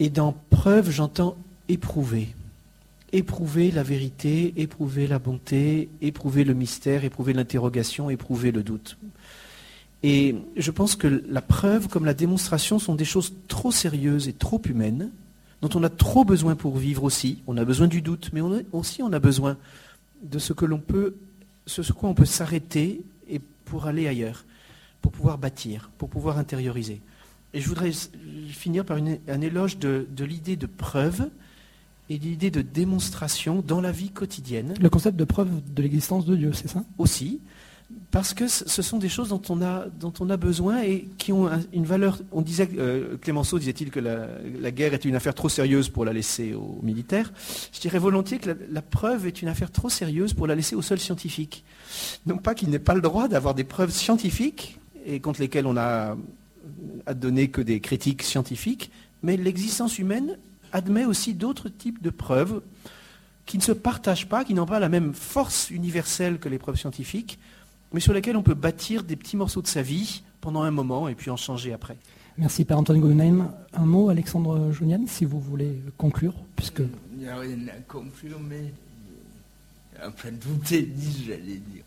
[0.00, 1.36] et dans preuve, j'entends
[1.68, 2.34] éprouver
[3.12, 8.98] éprouver la vérité, éprouver la bonté, éprouver le mystère, éprouver l'interrogation, éprouver le doute.
[10.02, 14.32] Et je pense que la preuve comme la démonstration sont des choses trop sérieuses et
[14.32, 15.10] trop humaines,
[15.62, 17.42] dont on a trop besoin pour vivre aussi.
[17.46, 18.40] On a besoin du doute, mais
[18.72, 19.56] aussi on a besoin
[20.22, 21.16] de ce que l'on peut,
[21.66, 24.44] ce sur quoi on peut s'arrêter et pour aller ailleurs,
[25.02, 27.00] pour pouvoir bâtir, pour pouvoir intérioriser.
[27.54, 27.92] Et je voudrais
[28.48, 31.28] finir par un éloge de l'idée de preuve
[32.10, 34.74] et l'idée de démonstration dans la vie quotidienne.
[34.80, 36.84] Le concept de preuve de l'existence de Dieu, c'est ça?
[36.96, 37.40] Aussi,
[38.10, 41.32] parce que ce sont des choses dont on a, dont on a besoin et qui
[41.32, 42.18] ont une valeur.
[42.32, 46.12] On disait, euh, Clémenceau disait-il que la, guerre est une affaire trop sérieuse pour la
[46.12, 47.32] laisser aux militaires.
[47.72, 50.82] Je dirais volontiers que la, preuve est une affaire trop sérieuse pour la laisser aux
[50.82, 51.64] seuls scientifiques.
[52.26, 54.78] Non pas qu'il n'ait pas le droit d'avoir des preuves scientifiques
[55.08, 56.16] et contre lesquelles on a
[57.06, 58.90] à donner que des critiques scientifiques,
[59.22, 60.36] mais l'existence humaine
[60.72, 62.60] admet aussi d'autres types de preuves
[63.46, 66.76] qui ne se partagent pas, qui n'ont pas la même force universelle que les preuves
[66.76, 67.38] scientifiques,
[67.92, 71.08] mais sur lesquelles on peut bâtir des petits morceaux de sa vie pendant un moment
[71.08, 71.96] et puis en changer après.
[72.36, 73.50] Merci Père Antoine Guggenheim.
[73.72, 76.82] Un mot, Alexandre Jonian, si vous voulez conclure, puisque...
[77.12, 78.74] Il n'y a rien à conclure, mais
[80.06, 81.84] enfin tout est dit, j'allais dire.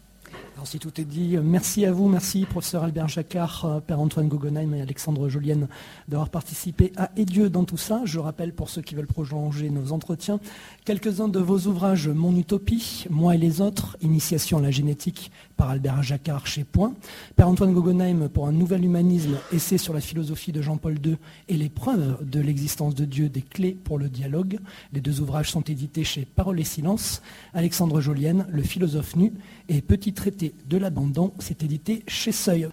[0.63, 4.73] Si tout est dit, merci à vous, merci professeur Albert Jacquard, euh, Père Antoine Guggenheim
[4.75, 5.67] et Alexandre Jolienne
[6.07, 8.01] d'avoir participé à Et Dieu dans tout ça.
[8.05, 10.39] Je rappelle pour ceux qui veulent prolonger nos entretiens,
[10.85, 15.69] quelques-uns de vos ouvrages Mon Utopie, Moi et les autres, Initiation à la génétique par
[15.69, 16.93] Albert Jacquard chez Point,
[17.35, 21.17] Père Antoine Guggenheim pour un nouvel humanisme, essai sur la philosophie de Jean-Paul II
[21.49, 24.59] et les preuves de l'existence de Dieu, des clés pour le dialogue.
[24.93, 27.21] Les deux ouvrages sont édités chez Parole et Silence.
[27.53, 29.33] Alexandre Jolienne, Le philosophe nu
[29.67, 32.67] et Petit traité de l'abandon, c'est édité chez Seuil.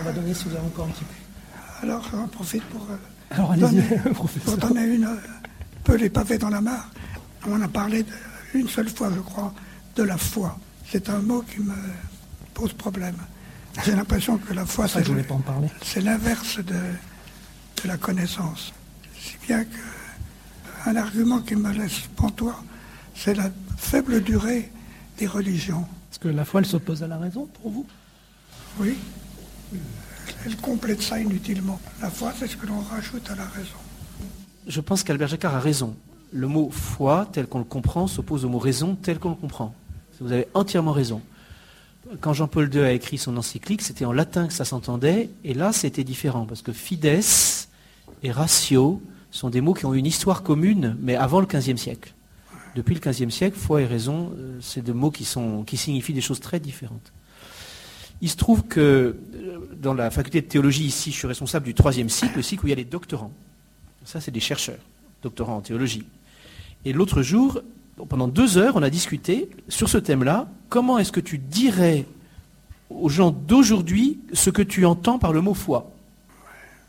[0.00, 1.14] On va donner si vous avez encore un petit peu.
[1.82, 3.82] Alors, j'en profite pour, euh, donner,
[4.44, 5.18] pour donner une, un
[5.84, 6.90] peu les pavés dans la mare.
[7.46, 8.04] On a parlé
[8.54, 9.52] une seule fois, je crois,
[9.96, 10.58] de la foi.
[10.90, 11.74] C'est un mot qui me
[12.54, 13.16] pose problème.
[13.84, 16.74] J'ai l'impression que la foi, c'est l'inverse de,
[17.86, 18.72] la connaissance.
[19.20, 22.62] Si bien qu'un argument qui me laisse pantois,
[23.14, 24.70] c'est la faible durée
[25.18, 25.86] des religions.
[26.10, 27.86] Est-ce que la foi, elle s'oppose à la raison pour vous?
[28.78, 28.96] Oui.
[30.46, 31.80] Elle complète ça inutilement.
[32.00, 33.76] La foi, c'est ce que l'on rajoute à la raison.
[34.66, 35.96] Je pense qu'Albert Jacquard a raison.
[36.32, 39.74] Le mot foi, tel qu'on le comprend, s'oppose au mot raison, tel qu'on le comprend.
[40.20, 41.22] Vous avez entièrement raison.
[42.20, 45.72] Quand Jean-Paul II a écrit son encyclique, c'était en latin que ça s'entendait, et là
[45.72, 47.04] c'était différent, parce que fides
[48.22, 49.00] et ratio
[49.30, 52.14] sont des mots qui ont une histoire commune, mais avant le XVe siècle.
[52.74, 55.26] Depuis le XVe siècle, foi et raison, euh, c'est deux mots qui,
[55.66, 57.12] qui signifient des choses très différentes.
[58.20, 61.74] Il se trouve que euh, dans la faculté de théologie, ici, je suis responsable du
[61.74, 63.32] troisième cycle, le cycle où il y a les doctorants.
[64.04, 64.80] Ça, c'est des chercheurs,
[65.22, 66.04] doctorants en théologie.
[66.84, 67.60] Et l'autre jour,
[68.08, 70.48] pendant deux heures, on a discuté sur ce thème-là.
[70.68, 72.06] Comment est-ce que tu dirais
[72.90, 75.92] aux gens d'aujourd'hui ce que tu entends par le mot foi?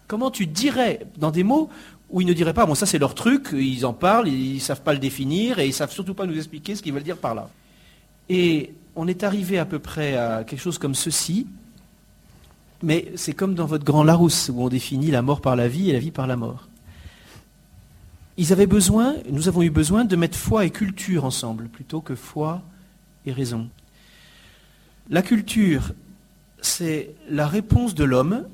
[0.09, 1.69] Comment tu dirais dans des mots
[2.09, 4.59] où ils ne diraient pas, bon ça c'est leur truc, ils en parlent, ils ne
[4.59, 7.03] savent pas le définir et ils ne savent surtout pas nous expliquer ce qu'ils veulent
[7.03, 7.49] dire par là.
[8.27, 11.47] Et on est arrivé à peu près à quelque chose comme ceci,
[12.83, 15.89] mais c'est comme dans votre grand Larousse où on définit la mort par la vie
[15.89, 16.67] et la vie par la mort
[18.39, 22.15] ils avaient besoin, nous avons eu besoin de mettre foi et culture ensemble, plutôt que
[22.15, 22.61] foi
[23.25, 23.67] et raison.
[25.09, 25.91] La culture,
[26.61, 28.47] c'est la réponse de l'homme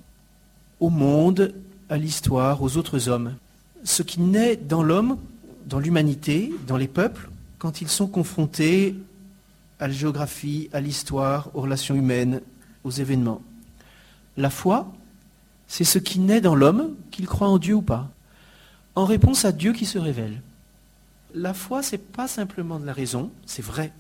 [0.80, 1.53] au monde,
[1.89, 3.36] à l'histoire, aux autres hommes.
[3.84, 5.17] Ce qui naît dans l'homme,
[5.65, 8.95] dans l'humanité, dans les peuples, quand ils sont confrontés
[9.80, 12.41] à la géographie, à l'histoire, aux relations humaines,
[12.84, 13.41] aux événements.
[14.38, 14.91] La foi,
[15.67, 18.09] c'est ce qui naît dans l'homme, qu'il croit en Dieu ou pas
[18.97, 20.41] en réponse à Dieu qui se révèle.
[21.34, 23.91] La foi, ce n'est pas simplement de la raison, c'est vrai,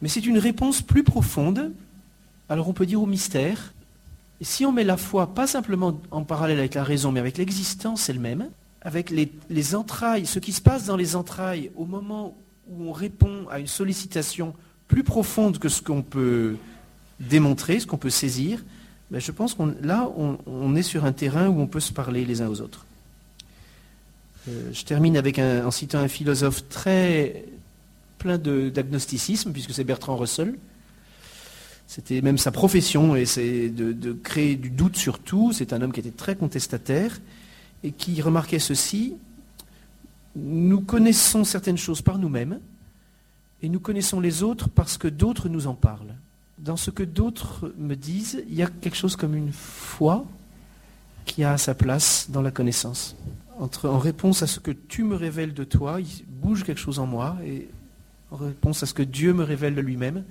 [0.00, 1.72] mais c'est une réponse plus profonde
[2.48, 3.73] alors on peut dire au mystère.
[4.40, 8.08] Si on met la foi pas simplement en parallèle avec la raison, mais avec l'existence
[8.08, 8.48] elle-même,
[8.82, 12.36] avec les, les entrailles, ce qui se passe dans les entrailles au moment
[12.68, 14.54] où on répond à une sollicitation
[14.88, 16.56] plus profonde que ce qu'on peut
[17.20, 18.62] démontrer, ce qu'on peut saisir,
[19.10, 22.24] ben je pense qu'on là, on, est sur un terrain où on peut se parler
[22.24, 22.86] les uns aux autres.
[24.48, 25.20] Euh, je termine
[25.64, 27.44] en citant un philosophe très
[28.18, 30.56] plein d'agnosticisme, puisque c'est Bertrand Russell.
[31.86, 35.52] C'était même sa profession, et c'est de, créer du doute sur tout.
[35.52, 37.20] C'est un homme qui était très contestataire,
[37.82, 39.14] et qui remarquait ceci.
[40.36, 42.58] Nous connaissons certaines choses par nous-mêmes,
[43.62, 46.14] et nous connaissons les autres parce que d'autres nous en parlent.
[46.58, 50.24] Dans ce que d'autres me disent, il y a quelque chose comme une foi
[51.24, 53.16] qui a sa place dans la connaissance.
[53.58, 57.06] En réponse à ce que tu me révèles de toi, il bouge quelque chose en
[57.06, 57.68] moi, et
[58.30, 60.24] en réponse à ce que Dieu me révèle de lui-même,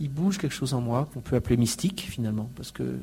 [0.00, 2.98] il bouge quelque chose en moi qu'on peut appeler mystique finalement, parce que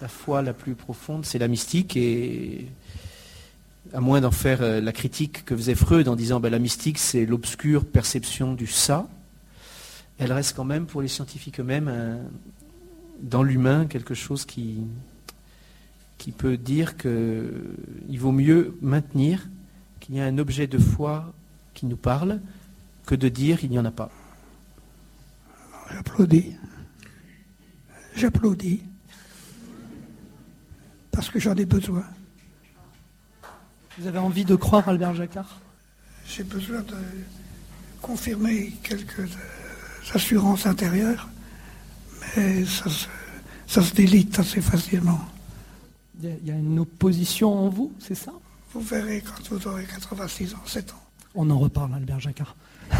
[0.00, 2.66] la, foi la plus profonde, c'est la mystique, et
[3.92, 6.98] à moins d'en faire euh, la critique que faisait Freud en disant ben, la mystique
[6.98, 9.08] c'est l'obscure perception du ça,
[10.18, 12.20] elle reste quand même pour les scientifiques eux-mêmes
[13.20, 14.78] dans l'humain quelque chose qui,
[16.18, 19.46] qui peut dire qu'il vaut mieux maintenir
[20.00, 21.32] qu'il y a un objet de foi
[21.74, 22.40] qui nous parle
[23.04, 24.10] que de dire qu'il n'y en a pas.
[25.92, 26.56] J'applaudis.
[28.14, 28.82] J'applaudis.
[31.10, 32.04] Parce que j'en ai besoin.
[33.98, 35.60] Vous avez envie de croire Albert Jacquard?
[36.26, 36.96] J'ai besoin de
[38.02, 39.26] confirmer quelques euh,
[40.12, 41.28] assurances intérieures,
[42.36, 43.06] mais ça se,
[43.66, 45.20] ça se délite assez facilement.
[46.22, 48.32] Il y a une opposition en vous, c'est ça?
[48.72, 51.02] Vous verrez quand vous aurez 86 ans, 7 ans.
[51.34, 52.56] On en reparle, Albert Jacquard.